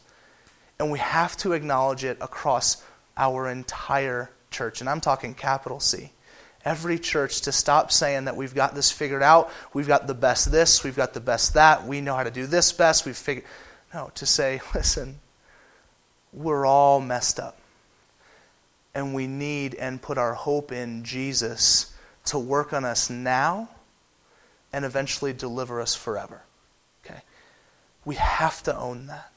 And 0.79 0.91
we 0.91 0.99
have 0.99 1.37
to 1.37 1.53
acknowledge 1.53 2.03
it 2.03 2.17
across 2.21 2.83
our 3.15 3.47
entire 3.49 4.29
church. 4.49 4.81
And 4.81 4.89
I'm 4.89 5.01
talking 5.01 5.33
capital 5.33 5.79
C. 5.79 6.11
Every 6.63 6.99
church 6.99 7.41
to 7.41 7.51
stop 7.51 7.91
saying 7.91 8.25
that 8.25 8.35
we've 8.35 8.53
got 8.53 8.75
this 8.75 8.91
figured 8.91 9.23
out, 9.23 9.51
we've 9.73 9.87
got 9.87 10.07
the 10.07 10.13
best 10.13 10.51
this, 10.51 10.83
we've 10.83 10.95
got 10.95 11.13
the 11.13 11.19
best 11.19 11.55
that, 11.55 11.87
we 11.87 12.01
know 12.01 12.15
how 12.15 12.23
to 12.23 12.31
do 12.31 12.45
this 12.45 12.71
best, 12.71 13.05
we've 13.05 13.17
figured. 13.17 13.45
No, 13.93 14.11
to 14.15 14.25
say, 14.25 14.61
listen, 14.75 15.19
we're 16.33 16.65
all 16.65 17.01
messed 17.01 17.39
up 17.39 17.57
and 18.93 19.13
we 19.13 19.27
need 19.27 19.75
and 19.75 20.01
put 20.01 20.17
our 20.17 20.33
hope 20.33 20.71
in 20.71 21.03
Jesus 21.03 21.93
to 22.25 22.37
work 22.37 22.73
on 22.73 22.85
us 22.85 23.09
now 23.09 23.69
and 24.73 24.85
eventually 24.85 25.33
deliver 25.33 25.81
us 25.81 25.95
forever. 25.95 26.41
Okay? 27.05 27.21
We 28.05 28.15
have 28.15 28.61
to 28.63 28.77
own 28.77 29.07
that. 29.07 29.31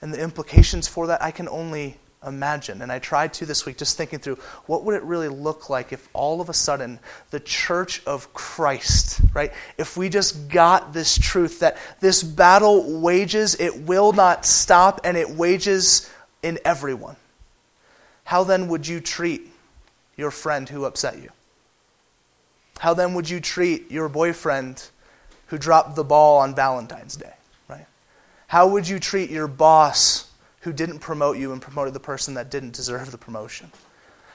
And 0.00 0.12
the 0.12 0.20
implications 0.20 0.86
for 0.86 1.06
that, 1.06 1.22
I 1.22 1.30
can 1.30 1.48
only 1.48 1.96
imagine. 2.26 2.82
And 2.82 2.90
I 2.90 2.98
tried 2.98 3.34
to 3.34 3.46
this 3.46 3.66
week 3.66 3.78
just 3.78 3.96
thinking 3.96 4.18
through 4.18 4.36
what 4.66 4.84
would 4.84 4.94
it 4.94 5.02
really 5.02 5.28
look 5.28 5.68
like 5.70 5.92
if 5.92 6.08
all 6.12 6.40
of 6.40 6.48
a 6.48 6.54
sudden 6.54 6.98
the 7.30 7.40
church 7.40 8.02
of 8.06 8.32
Christ, 8.34 9.20
right? 9.32 9.52
If 9.78 9.96
we 9.96 10.08
just 10.08 10.48
got 10.48 10.92
this 10.92 11.18
truth 11.18 11.60
that 11.60 11.76
this 12.00 12.22
battle 12.22 13.00
wages, 13.00 13.56
it 13.60 13.82
will 13.82 14.12
not 14.12 14.46
stop, 14.46 15.00
and 15.04 15.16
it 15.16 15.30
wages 15.30 16.10
in 16.42 16.58
everyone. 16.64 17.16
How 18.24 18.44
then 18.44 18.68
would 18.68 18.86
you 18.86 19.00
treat 19.00 19.50
your 20.16 20.30
friend 20.30 20.68
who 20.68 20.84
upset 20.84 21.22
you? 21.22 21.30
How 22.78 22.94
then 22.94 23.14
would 23.14 23.28
you 23.30 23.40
treat 23.40 23.90
your 23.90 24.08
boyfriend 24.08 24.88
who 25.46 25.58
dropped 25.58 25.94
the 25.96 26.04
ball 26.04 26.38
on 26.38 26.54
Valentine's 26.54 27.16
Day, 27.16 27.32
right? 27.68 27.86
How 28.48 28.66
would 28.68 28.88
you 28.88 28.98
treat 28.98 29.30
your 29.30 29.46
boss 29.46 30.30
who 30.64 30.72
didn't 30.72 30.98
promote 30.98 31.38
you 31.38 31.52
and 31.52 31.62
promoted 31.62 31.94
the 31.94 32.00
person 32.00 32.34
that 32.34 32.50
didn't 32.50 32.72
deserve 32.72 33.10
the 33.10 33.18
promotion? 33.18 33.70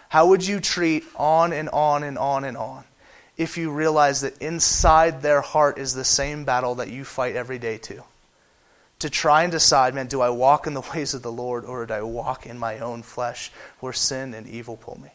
How 0.10 0.28
would 0.28 0.46
you 0.46 0.60
treat 0.60 1.04
on 1.15 1.54
and 1.54 1.70
on 1.70 2.04
and 2.04 2.18
on 2.18 2.44
and 2.44 2.58
on 2.58 2.86
if 3.38 3.58
you 3.58 3.72
realize 3.72 4.22
that 4.22 4.42
inside 4.42 5.22
their 5.22 5.42
heart 5.42 5.78
is 5.78 5.94
the 5.94 6.04
same 6.04 6.46
battle 6.46 6.76
that 6.76 6.89
you 6.89 7.04
fight 7.04 7.36
every 7.36 7.60
day 7.60 7.78
too? 7.78 8.04
to 9.00 9.10
try 9.10 9.44
and 9.44 9.52
decide, 9.52 9.96
man, 9.96 10.08
do 10.08 10.22
I 10.22 10.30
walk 10.30 10.68
in 10.68 10.74
the 10.74 10.82
ways 10.94 11.13
of 11.13 11.22
the 11.22 11.32
Lord 11.32 11.65
or 11.65 11.86
do 11.86 11.94
I 11.94 12.02
walk 12.02 12.46
in 12.46 12.60
my 12.60 12.80
own 12.80 13.02
flesh 13.02 13.52
where 13.80 13.94
sin 13.94 14.34
and 14.34 14.48
evil 14.48 14.78
pull 14.78 15.00
me? 15.02 15.10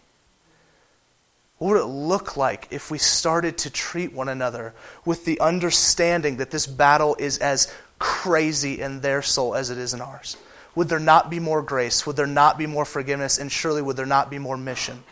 What 1.58 1.74
would 1.74 1.82
it 1.82 1.86
look 1.86 2.36
like 2.36 2.68
if 2.70 2.90
we 2.90 2.98
started 2.98 3.56
to 3.58 3.70
treat 3.70 4.12
one 4.12 4.28
another 4.28 4.74
with 5.04 5.24
the 5.24 5.38
understanding 5.38 6.38
that 6.38 6.50
this 6.50 6.66
battle 6.66 7.16
is 7.18 7.38
as 7.38 7.72
crazy 7.98 8.80
in 8.80 9.00
their 9.00 9.22
soul 9.22 9.54
as 9.54 9.70
it 9.70 9.78
is 9.78 9.94
in 9.94 10.00
ours? 10.00 10.36
Would 10.74 10.88
there 10.88 10.98
not 10.98 11.30
be 11.30 11.38
more 11.38 11.62
grace? 11.62 12.06
Would 12.06 12.16
there 12.16 12.26
not 12.26 12.58
be 12.58 12.66
more 12.66 12.84
forgiveness? 12.84 13.38
And 13.38 13.50
surely 13.50 13.82
would 13.82 13.96
there 13.96 14.06
not 14.06 14.30
be 14.30 14.38
more 14.38 14.56
mission? 14.56 15.04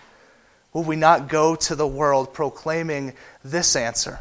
Would 0.73 0.87
we 0.87 0.97
not 0.97 1.29
go 1.29 1.55
to 1.55 1.75
the 1.75 1.87
world 1.87 2.33
proclaiming 2.33 3.13
this 3.45 3.77
answer 3.77 4.21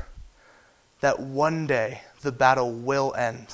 that 1.00 1.20
one 1.20 1.66
day 1.66 2.02
the 2.22 2.32
battle 2.32 2.72
will 2.72 3.14
end? 3.16 3.48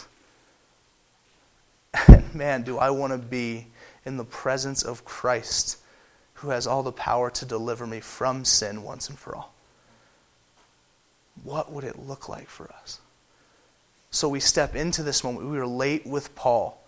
And 2.07 2.35
man, 2.35 2.63
do 2.63 2.77
I 2.77 2.89
want 2.89 3.13
to 3.13 3.17
be 3.17 3.67
in 4.05 4.17
the 4.17 4.25
presence 4.25 4.83
of 4.83 5.03
Christ 5.03 5.77
who 6.37 6.49
has 6.49 6.67
all 6.67 6.83
the 6.83 6.91
power 6.91 7.29
to 7.31 7.45
deliver 7.45 7.87
me 7.87 7.99
from 7.99 8.45
sin 8.45 8.83
once 8.83 9.09
and 9.09 9.17
for 9.17 9.35
all. 9.35 9.53
What 11.43 11.71
would 11.71 11.83
it 11.83 11.99
look 11.99 12.29
like 12.29 12.47
for 12.47 12.71
us? 12.81 12.99
So 14.11 14.29
we 14.29 14.39
step 14.39 14.75
into 14.75 15.03
this 15.03 15.23
moment. 15.23 15.49
We 15.49 15.57
relate 15.57 16.05
with 16.05 16.35
Paul, 16.35 16.79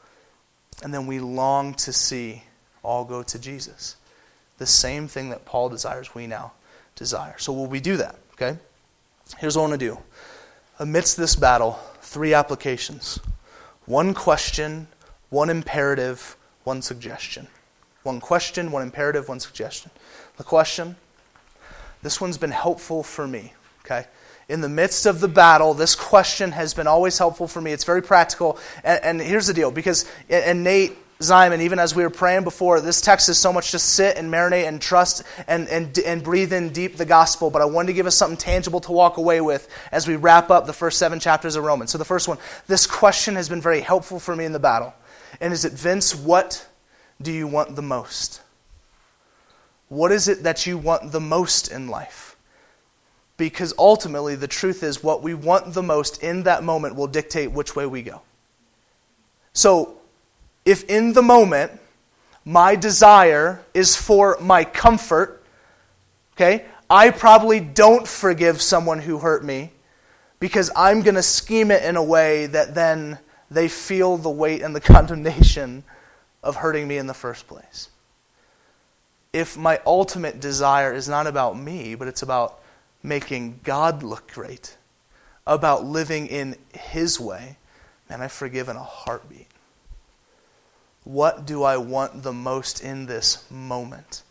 and 0.83 0.93
then 0.93 1.07
we 1.07 1.19
long 1.19 1.73
to 1.75 1.93
see 1.93 2.43
all 2.83 3.05
go 3.05 3.23
to 3.23 3.39
Jesus. 3.39 3.95
The 4.57 4.65
same 4.65 5.07
thing 5.07 5.29
that 5.29 5.45
Paul 5.45 5.69
desires, 5.69 6.13
we 6.13 6.27
now 6.27 6.53
desire. 6.95 7.35
So 7.37 7.53
will 7.53 7.67
we 7.67 7.79
do 7.79 7.97
that? 7.97 8.15
Okay? 8.33 8.57
Here's 9.37 9.55
what 9.55 9.63
I 9.63 9.69
want 9.69 9.79
to 9.79 9.87
do. 9.87 9.97
Amidst 10.79 11.17
this 11.17 11.35
battle, 11.35 11.79
three 12.01 12.33
applications 12.33 13.19
one 13.85 14.13
question, 14.13 14.87
one 15.29 15.49
imperative, 15.49 16.37
one 16.63 16.81
suggestion. 16.81 17.47
One 18.03 18.19
question, 18.19 18.71
one 18.71 18.83
imperative, 18.83 19.27
one 19.27 19.39
suggestion. 19.39 19.91
The 20.37 20.43
question 20.43 20.95
this 22.01 22.21
one's 22.21 22.37
been 22.37 22.51
helpful 22.51 23.03
for 23.03 23.27
me, 23.27 23.53
okay? 23.83 24.07
In 24.49 24.61
the 24.61 24.69
midst 24.69 25.05
of 25.05 25.19
the 25.19 25.27
battle, 25.27 25.75
this 25.75 25.93
question 25.93 26.51
has 26.51 26.73
been 26.73 26.87
always 26.87 27.19
helpful 27.19 27.47
for 27.47 27.61
me. 27.61 27.71
It's 27.71 27.83
very 27.83 28.01
practical. 28.01 28.57
And, 28.83 28.99
and 29.03 29.21
here's 29.21 29.45
the 29.45 29.53
deal 29.53 29.69
because, 29.69 30.09
and 30.27 30.63
Nate 30.63 30.97
Zion, 31.21 31.61
even 31.61 31.77
as 31.77 31.93
we 31.93 32.01
were 32.01 32.09
praying 32.09 32.45
before, 32.45 32.81
this 32.81 32.99
text 32.99 33.29
is 33.29 33.37
so 33.37 33.53
much 33.53 33.71
to 33.71 33.79
sit 33.79 34.17
and 34.17 34.33
marinate 34.33 34.67
and 34.67 34.81
trust 34.81 35.21
and, 35.47 35.67
and, 35.67 35.97
and 35.99 36.23
breathe 36.23 36.51
in 36.51 36.69
deep 36.69 36.97
the 36.97 37.05
gospel. 37.05 37.51
But 37.51 37.61
I 37.61 37.65
wanted 37.65 37.87
to 37.87 37.93
give 37.93 38.07
us 38.07 38.15
something 38.15 38.37
tangible 38.37 38.79
to 38.81 38.91
walk 38.91 39.17
away 39.17 39.39
with 39.39 39.69
as 39.91 40.07
we 40.07 40.15
wrap 40.15 40.49
up 40.49 40.65
the 40.65 40.73
first 40.73 40.97
seven 40.97 41.19
chapters 41.19 41.55
of 41.55 41.63
Romans. 41.63 41.91
So, 41.91 41.99
the 41.99 42.05
first 42.05 42.27
one 42.27 42.39
this 42.67 42.87
question 42.87 43.35
has 43.35 43.49
been 43.49 43.61
very 43.61 43.81
helpful 43.81 44.19
for 44.19 44.35
me 44.35 44.45
in 44.45 44.53
the 44.53 44.59
battle. 44.59 44.93
And 45.39 45.53
is 45.53 45.63
it, 45.63 45.73
Vince, 45.73 46.15
what 46.15 46.67
do 47.21 47.31
you 47.31 47.45
want 47.45 47.75
the 47.75 47.81
most? 47.83 48.41
What 49.89 50.11
is 50.11 50.27
it 50.27 50.43
that 50.43 50.65
you 50.65 50.77
want 50.77 51.11
the 51.11 51.19
most 51.19 51.69
in 51.69 51.87
life? 51.87 52.28
Because 53.39 53.73
ultimately, 53.79 54.35
the 54.35 54.49
truth 54.49 54.83
is, 54.83 55.01
what 55.01 55.23
we 55.23 55.33
want 55.33 55.73
the 55.73 55.81
most 55.81 56.21
in 56.21 56.43
that 56.43 56.61
moment 56.61 56.95
will 56.95 57.07
dictate 57.07 57.53
which 57.53 57.73
way 57.73 57.85
we 57.85 58.01
go. 58.01 58.21
So, 59.53 59.97
if 60.65 60.83
in 60.83 61.13
the 61.13 61.21
moment 61.21 61.71
my 62.43 62.75
desire 62.75 63.63
is 63.73 63.95
for 63.95 64.37
my 64.41 64.65
comfort, 64.65 65.41
okay, 66.33 66.65
I 66.89 67.11
probably 67.11 67.61
don't 67.61 68.05
forgive 68.05 68.61
someone 68.61 68.99
who 68.99 69.19
hurt 69.19 69.45
me 69.45 69.71
because 70.41 70.69
I'm 70.75 71.01
going 71.01 71.15
to 71.15 71.23
scheme 71.23 71.71
it 71.71 71.81
in 71.83 71.95
a 71.95 72.03
way 72.03 72.45
that 72.47 72.75
then 72.75 73.19
they 73.49 73.69
feel 73.69 74.17
the 74.17 74.29
weight 74.29 74.61
and 74.63 74.75
the 74.75 74.81
condemnation 74.95 75.85
of 76.43 76.57
hurting 76.57 76.89
me 76.89 76.97
in 76.97 77.07
the 77.07 77.13
first 77.13 77.47
place. 77.47 77.89
If 79.31 79.57
my 79.57 79.79
ultimate 79.85 80.41
desire 80.41 80.93
is 80.93 81.07
not 81.07 81.25
about 81.25 81.57
me, 81.57 81.95
but 81.95 82.09
it's 82.09 82.21
about 82.21 82.59
making 83.03 83.59
God 83.63 84.03
look 84.03 84.31
great, 84.31 84.77
about 85.47 85.85
living 85.85 86.27
in 86.27 86.55
His 86.73 87.19
way, 87.19 87.57
man, 88.09 88.21
I've 88.21 88.31
forgiven 88.31 88.75
a 88.75 88.83
heartbeat. 88.83 89.47
What 91.03 91.45
do 91.45 91.63
I 91.63 91.77
want 91.77 92.23
the 92.23 92.33
most 92.33 92.83
in 92.83 93.05
this 93.05 93.49
moment? 93.49 94.23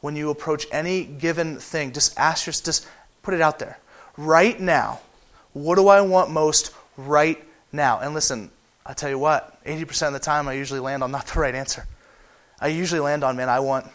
When 0.00 0.16
you 0.16 0.30
approach 0.30 0.66
any 0.70 1.04
given 1.04 1.58
thing, 1.58 1.92
just 1.92 2.18
ask 2.18 2.46
yourself, 2.46 2.64
just 2.64 2.86
put 3.22 3.34
it 3.34 3.40
out 3.40 3.58
there. 3.58 3.78
Right 4.16 4.58
now, 4.60 5.00
what 5.52 5.76
do 5.76 5.88
I 5.88 6.00
want 6.02 6.30
most 6.30 6.72
right 6.96 7.42
now? 7.72 8.00
And 8.00 8.14
listen, 8.14 8.50
I 8.84 8.92
tell 8.92 9.10
you 9.10 9.18
what, 9.18 9.62
80% 9.64 10.08
of 10.08 10.12
the 10.12 10.18
time 10.18 10.48
I 10.48 10.54
usually 10.54 10.80
land 10.80 11.02
on 11.02 11.10
not 11.10 11.26
the 11.26 11.40
right 11.40 11.54
answer. 11.54 11.86
I 12.60 12.68
usually 12.68 13.00
land 13.00 13.24
on, 13.24 13.36
man, 13.36 13.48
I 13.48 13.60
want 13.60 13.86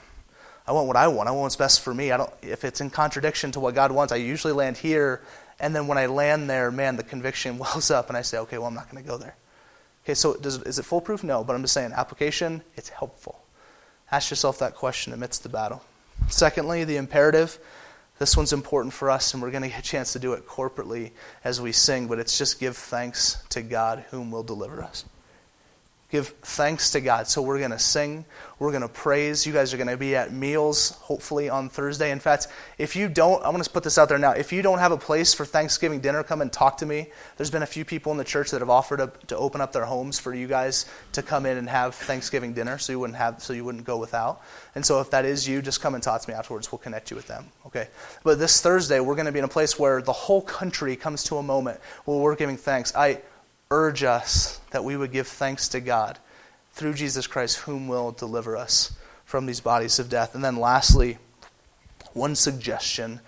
I 0.65 0.71
want 0.71 0.87
what 0.87 0.95
I 0.95 1.07
want. 1.07 1.27
I 1.27 1.31
want 1.31 1.43
what's 1.43 1.55
best 1.55 1.81
for 1.81 1.93
me. 1.93 2.11
I 2.11 2.17
don't 2.17 2.31
if 2.41 2.63
it's 2.63 2.81
in 2.81 2.89
contradiction 2.89 3.51
to 3.51 3.59
what 3.59 3.75
God 3.75 3.91
wants, 3.91 4.13
I 4.13 4.17
usually 4.17 4.53
land 4.53 4.77
here 4.77 5.21
and 5.59 5.75
then 5.75 5.87
when 5.87 5.97
I 5.97 6.07
land 6.07 6.49
there, 6.49 6.71
man, 6.71 6.97
the 6.97 7.03
conviction 7.03 7.57
wells 7.59 7.91
up 7.91 8.09
and 8.09 8.17
I 8.17 8.21
say, 8.21 8.37
okay, 8.39 8.57
well, 8.57 8.67
I'm 8.67 8.73
not 8.73 8.89
going 8.89 9.03
to 9.03 9.09
go 9.09 9.17
there. 9.17 9.35
Okay, 10.03 10.13
so 10.13 10.35
does, 10.35 10.61
is 10.63 10.79
it 10.79 10.83
foolproof? 10.83 11.23
No, 11.23 11.43
but 11.43 11.55
I'm 11.55 11.61
just 11.61 11.73
saying, 11.73 11.93
application, 11.93 12.61
it's 12.75 12.89
helpful. 12.89 13.41
Ask 14.11 14.29
yourself 14.29 14.59
that 14.59 14.75
question 14.75 15.13
amidst 15.13 15.43
the 15.43 15.49
battle. 15.49 15.81
Secondly, 16.27 16.83
the 16.83 16.97
imperative. 16.97 17.57
This 18.19 18.35
one's 18.37 18.53
important 18.53 18.93
for 18.93 19.09
us, 19.09 19.33
and 19.33 19.41
we're 19.41 19.51
going 19.51 19.63
to 19.63 19.69
get 19.69 19.79
a 19.79 19.81
chance 19.81 20.13
to 20.13 20.19
do 20.19 20.33
it 20.33 20.45
corporately 20.45 21.11
as 21.43 21.61
we 21.61 21.71
sing, 21.71 22.07
but 22.07 22.19
it's 22.19 22.37
just 22.37 22.59
give 22.59 22.77
thanks 22.77 23.41
to 23.49 23.61
God 23.61 24.05
whom 24.11 24.29
will 24.29 24.43
deliver 24.43 24.83
us 24.83 25.05
give 26.13 26.27
thanks 26.43 26.91
to 26.91 27.01
God. 27.01 27.27
So 27.27 27.41
we're 27.41 27.57
going 27.57 27.71
to 27.71 27.79
sing, 27.79 28.23
we're 28.59 28.69
going 28.69 28.83
to 28.83 28.87
praise. 28.87 29.47
You 29.47 29.51
guys 29.51 29.73
are 29.73 29.77
going 29.77 29.89
to 29.89 29.97
be 29.97 30.15
at 30.15 30.31
meals, 30.31 30.91
hopefully, 31.01 31.49
on 31.49 31.69
Thursday. 31.69 32.11
In 32.11 32.19
fact, 32.19 32.49
if 32.77 32.95
you 32.95 33.09
don't, 33.09 33.43
I 33.43 33.49
want 33.49 33.63
to 33.63 33.69
put 33.71 33.83
this 33.83 33.97
out 33.97 34.09
there 34.09 34.19
now. 34.19 34.33
If 34.33 34.53
you 34.53 34.61
don't 34.61 34.77
have 34.77 34.91
a 34.91 34.97
place 34.97 35.33
for 35.33 35.43
Thanksgiving 35.43 36.01
dinner, 36.01 36.21
come 36.21 36.41
and 36.41 36.53
talk 36.53 36.77
to 36.77 36.85
me. 36.85 37.07
There's 37.37 37.49
been 37.49 37.63
a 37.63 37.65
few 37.65 37.83
people 37.83 38.11
in 38.11 38.19
the 38.19 38.23
church 38.23 38.51
that 38.51 38.61
have 38.61 38.69
offered 38.69 38.97
to, 38.97 39.11
to 39.25 39.37
open 39.37 39.59
up 39.59 39.73
their 39.73 39.85
homes 39.85 40.19
for 40.19 40.35
you 40.35 40.45
guys 40.45 40.85
to 41.13 41.23
come 41.23 41.47
in 41.47 41.57
and 41.57 41.67
have 41.67 41.95
Thanksgiving 41.95 42.53
dinner, 42.53 42.77
so 42.77 42.93
you 42.93 42.99
wouldn't 42.99 43.17
have, 43.17 43.41
so 43.41 43.51
you 43.51 43.65
wouldn't 43.65 43.83
go 43.83 43.97
without. 43.97 44.43
And 44.75 44.85
so 44.85 45.01
if 45.01 45.09
that 45.09 45.25
is 45.25 45.47
you, 45.47 45.63
just 45.63 45.81
come 45.81 45.95
and 45.95 46.03
talk 46.03 46.21
to 46.21 46.29
me 46.29 46.35
afterwards. 46.35 46.71
We'll 46.71 46.77
connect 46.77 47.09
you 47.09 47.17
with 47.17 47.25
them. 47.25 47.47
Okay. 47.65 47.87
But 48.23 48.37
this 48.37 48.61
Thursday, 48.61 48.99
we're 48.99 49.15
going 49.15 49.25
to 49.25 49.31
be 49.31 49.39
in 49.39 49.45
a 49.45 49.47
place 49.47 49.79
where 49.79 49.99
the 50.03 50.13
whole 50.13 50.43
country 50.43 50.95
comes 50.95 51.23
to 51.23 51.37
a 51.37 51.43
moment 51.43 51.79
where 52.05 52.19
we're 52.19 52.35
giving 52.35 52.57
thanks. 52.57 52.95
I 52.95 53.21
urge 53.73 54.03
us 54.03 54.61
that 54.69 54.83
we 54.83 54.95
would 54.95 55.11
give 55.11 55.27
thanks 55.27 55.67
to 55.69 55.79
God 55.79 56.19
through 56.73 56.93
Jesus 56.93 57.25
Christ, 57.25 57.57
whom 57.57 57.87
will 57.87 58.11
deliver 58.11 58.55
us 58.55 58.95
from 59.25 59.47
these 59.47 59.61
bodies 59.61 59.97
of 59.97 60.09
death. 60.09 60.35
And 60.35 60.43
then, 60.43 60.57
lastly, 60.57 61.17
one 62.13 62.35
suggestion 62.35 63.19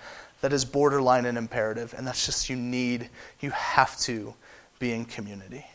that 0.41 0.53
is 0.53 0.63
borderline 0.63 1.25
and 1.25 1.35
imperative, 1.35 1.95
and 1.97 2.05
that's 2.05 2.27
just 2.27 2.47
you 2.47 2.55
need, 2.55 3.09
you 3.39 3.49
have 3.49 3.97
to 4.01 4.35
be 4.77 4.91
in 4.91 5.05
community. 5.05 5.65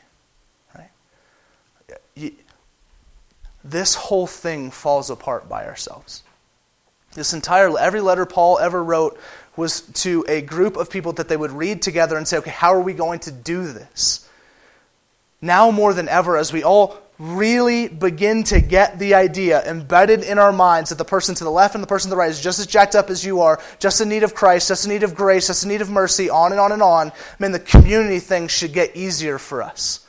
Right? 0.76 2.32
This 3.64 3.96
whole 3.96 4.28
thing 4.28 4.70
falls 4.70 5.10
apart 5.10 5.48
by 5.48 5.66
ourselves. 5.66 6.22
This 7.14 7.32
entire, 7.32 7.76
every 7.76 8.00
letter 8.00 8.24
Paul 8.24 8.60
ever 8.60 8.84
wrote 8.84 9.18
was 9.56 9.80
to 9.80 10.24
a 10.28 10.42
group 10.42 10.76
of 10.76 10.90
people 10.90 11.12
that 11.14 11.28
they 11.28 11.36
would 11.36 11.50
read 11.50 11.82
together 11.82 12.16
and 12.16 12.28
say, 12.28 12.38
okay, 12.38 12.52
how 12.52 12.72
are 12.72 12.80
we 12.80 12.92
going 12.92 13.18
to 13.20 13.32
do 13.32 13.66
this? 13.72 14.28
Now 15.42 15.70
more 15.70 15.94
than 15.94 16.08
ever, 16.08 16.36
as 16.36 16.52
we 16.52 16.62
all 16.62 16.98
really 17.20 17.86
begin 17.86 18.42
to 18.44 18.60
get 18.60 18.98
the 18.98 19.14
idea 19.14 19.62
embedded 19.68 20.22
in 20.22 20.38
our 20.38 20.52
minds 20.52 20.88
that 20.88 20.96
the 20.96 21.04
person 21.04 21.34
to 21.34 21.44
the 21.44 21.50
left 21.50 21.74
and 21.74 21.82
the 21.84 21.86
person 21.86 22.08
to 22.08 22.14
the 22.14 22.16
right 22.16 22.30
is 22.30 22.40
just 22.40 22.58
as 22.58 22.66
jacked 22.66 22.94
up 22.94 23.10
as 23.10 23.24
you 23.24 23.42
are, 23.42 23.60
just 23.78 24.00
in 24.00 24.08
need 24.08 24.22
of 24.22 24.34
Christ, 24.34 24.68
just 24.68 24.86
in 24.86 24.90
need 24.90 25.02
of 25.02 25.14
grace, 25.14 25.46
just 25.46 25.62
in 25.62 25.68
need 25.68 25.82
of 25.82 25.90
mercy, 25.90 26.30
on 26.30 26.52
and 26.52 26.60
on 26.60 26.72
and 26.72 26.82
on, 26.82 27.10
I 27.10 27.14
mean, 27.38 27.52
the 27.52 27.60
community 27.60 28.20
thing 28.20 28.48
should 28.48 28.72
get 28.72 28.96
easier 28.96 29.38
for 29.38 29.62
us. 29.62 30.06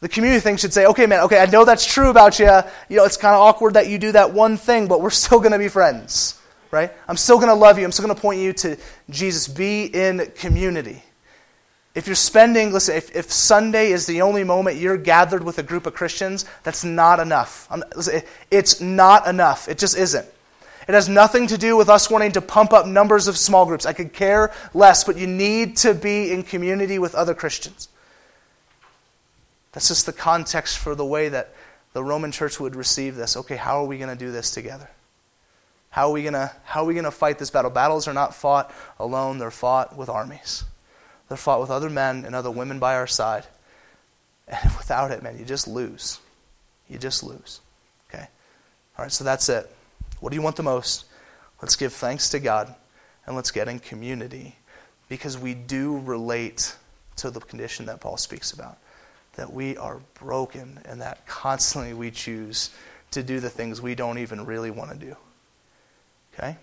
The 0.00 0.08
community 0.08 0.40
thing 0.40 0.58
should 0.58 0.72
say, 0.72 0.86
okay, 0.86 1.06
man, 1.06 1.24
okay, 1.24 1.40
I 1.40 1.46
know 1.46 1.64
that's 1.64 1.84
true 1.84 2.10
about 2.10 2.38
you. 2.38 2.46
You 2.88 2.96
know, 2.98 3.04
it's 3.04 3.16
kind 3.16 3.34
of 3.34 3.40
awkward 3.40 3.74
that 3.74 3.88
you 3.88 3.98
do 3.98 4.12
that 4.12 4.32
one 4.32 4.56
thing, 4.56 4.86
but 4.86 5.00
we're 5.00 5.10
still 5.24 5.40
going 5.40 5.52
to 5.52 5.58
be 5.58 5.68
friends, 5.68 6.40
right? 6.70 6.92
I'm 7.08 7.16
still 7.16 7.36
going 7.36 7.48
to 7.48 7.54
love 7.54 7.78
you. 7.78 7.84
I'm 7.84 7.92
still 7.92 8.06
going 8.06 8.14
to 8.14 8.22
point 8.22 8.40
you 8.40 8.52
to 8.52 8.76
Jesus. 9.10 9.48
Be 9.48 9.86
in 9.86 10.30
community. 10.36 11.02
If 11.96 12.06
you're 12.06 12.14
spending, 12.14 12.74
listen, 12.74 12.94
if, 12.94 13.16
if 13.16 13.32
Sunday 13.32 13.90
is 13.90 14.04
the 14.04 14.20
only 14.20 14.44
moment 14.44 14.76
you're 14.76 14.98
gathered 14.98 15.42
with 15.42 15.58
a 15.58 15.62
group 15.62 15.86
of 15.86 15.94
Christians, 15.94 16.44
that's 16.62 16.84
not 16.84 17.20
enough. 17.20 17.68
It's 18.50 18.82
not 18.82 19.26
enough. 19.26 19.66
It 19.66 19.78
just 19.78 19.96
isn't. 19.96 20.26
It 20.86 20.92
has 20.92 21.08
nothing 21.08 21.46
to 21.46 21.56
do 21.56 21.74
with 21.74 21.88
us 21.88 22.10
wanting 22.10 22.32
to 22.32 22.42
pump 22.42 22.74
up 22.74 22.86
numbers 22.86 23.28
of 23.28 23.38
small 23.38 23.64
groups. 23.64 23.86
I 23.86 23.94
could 23.94 24.12
care 24.12 24.52
less, 24.74 25.04
but 25.04 25.16
you 25.16 25.26
need 25.26 25.78
to 25.78 25.94
be 25.94 26.30
in 26.30 26.42
community 26.42 26.98
with 26.98 27.14
other 27.14 27.32
Christians. 27.32 27.88
That's 29.72 29.88
just 29.88 30.04
the 30.04 30.12
context 30.12 30.76
for 30.76 30.94
the 30.94 31.04
way 31.04 31.30
that 31.30 31.54
the 31.94 32.04
Roman 32.04 32.30
church 32.30 32.60
would 32.60 32.76
receive 32.76 33.16
this. 33.16 33.38
Okay, 33.38 33.56
how 33.56 33.82
are 33.82 33.86
we 33.86 33.96
going 33.96 34.10
to 34.10 34.22
do 34.22 34.30
this 34.30 34.50
together? 34.50 34.90
How 35.88 36.10
are 36.10 36.12
we 36.12 36.22
going 36.24 37.04
to 37.04 37.10
fight 37.10 37.38
this 37.38 37.50
battle? 37.50 37.70
Battles 37.70 38.06
are 38.06 38.12
not 38.12 38.34
fought 38.34 38.70
alone, 39.00 39.38
they're 39.38 39.50
fought 39.50 39.96
with 39.96 40.10
armies. 40.10 40.64
They're 41.28 41.36
fought 41.36 41.60
with 41.60 41.70
other 41.70 41.90
men 41.90 42.24
and 42.24 42.34
other 42.34 42.50
women 42.50 42.78
by 42.78 42.94
our 42.94 43.06
side. 43.06 43.46
And 44.48 44.72
without 44.78 45.10
it, 45.10 45.22
man, 45.22 45.38
you 45.38 45.44
just 45.44 45.66
lose. 45.66 46.20
You 46.88 46.98
just 46.98 47.22
lose. 47.22 47.60
Okay? 48.08 48.26
All 48.98 49.04
right, 49.04 49.12
so 49.12 49.24
that's 49.24 49.48
it. 49.48 49.70
What 50.20 50.30
do 50.30 50.36
you 50.36 50.42
want 50.42 50.56
the 50.56 50.62
most? 50.62 51.04
Let's 51.60 51.76
give 51.76 51.92
thanks 51.92 52.28
to 52.30 52.38
God 52.38 52.74
and 53.26 53.34
let's 53.34 53.50
get 53.50 53.68
in 53.68 53.78
community 53.78 54.56
because 55.08 55.36
we 55.36 55.54
do 55.54 55.98
relate 55.98 56.76
to 57.16 57.30
the 57.30 57.40
condition 57.40 57.86
that 57.86 58.00
Paul 58.00 58.16
speaks 58.16 58.52
about. 58.52 58.78
That 59.34 59.52
we 59.52 59.76
are 59.76 60.00
broken 60.14 60.80
and 60.84 61.00
that 61.00 61.26
constantly 61.26 61.92
we 61.92 62.10
choose 62.10 62.70
to 63.10 63.22
do 63.22 63.40
the 63.40 63.50
things 63.50 63.80
we 63.80 63.94
don't 63.94 64.18
even 64.18 64.46
really 64.46 64.70
want 64.70 64.92
to 64.92 64.96
do. 64.96 65.16
Okay? 66.34 66.56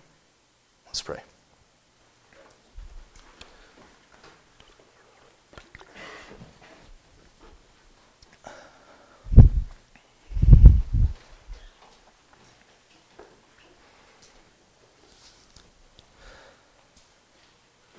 Let's 0.86 1.02
pray. 1.02 1.20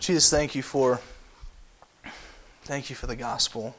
Jesus, 0.05 0.29
thank 0.29 0.55
you 0.55 0.63
for 0.63 1.01
thank 2.65 2.91
you 2.91 2.95
for 2.95 3.07
the 3.07 3.17
gospel. 3.17 3.75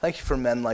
Thank 0.00 0.18
you 0.18 0.24
for 0.24 0.36
men 0.36 0.64
like 0.64 0.68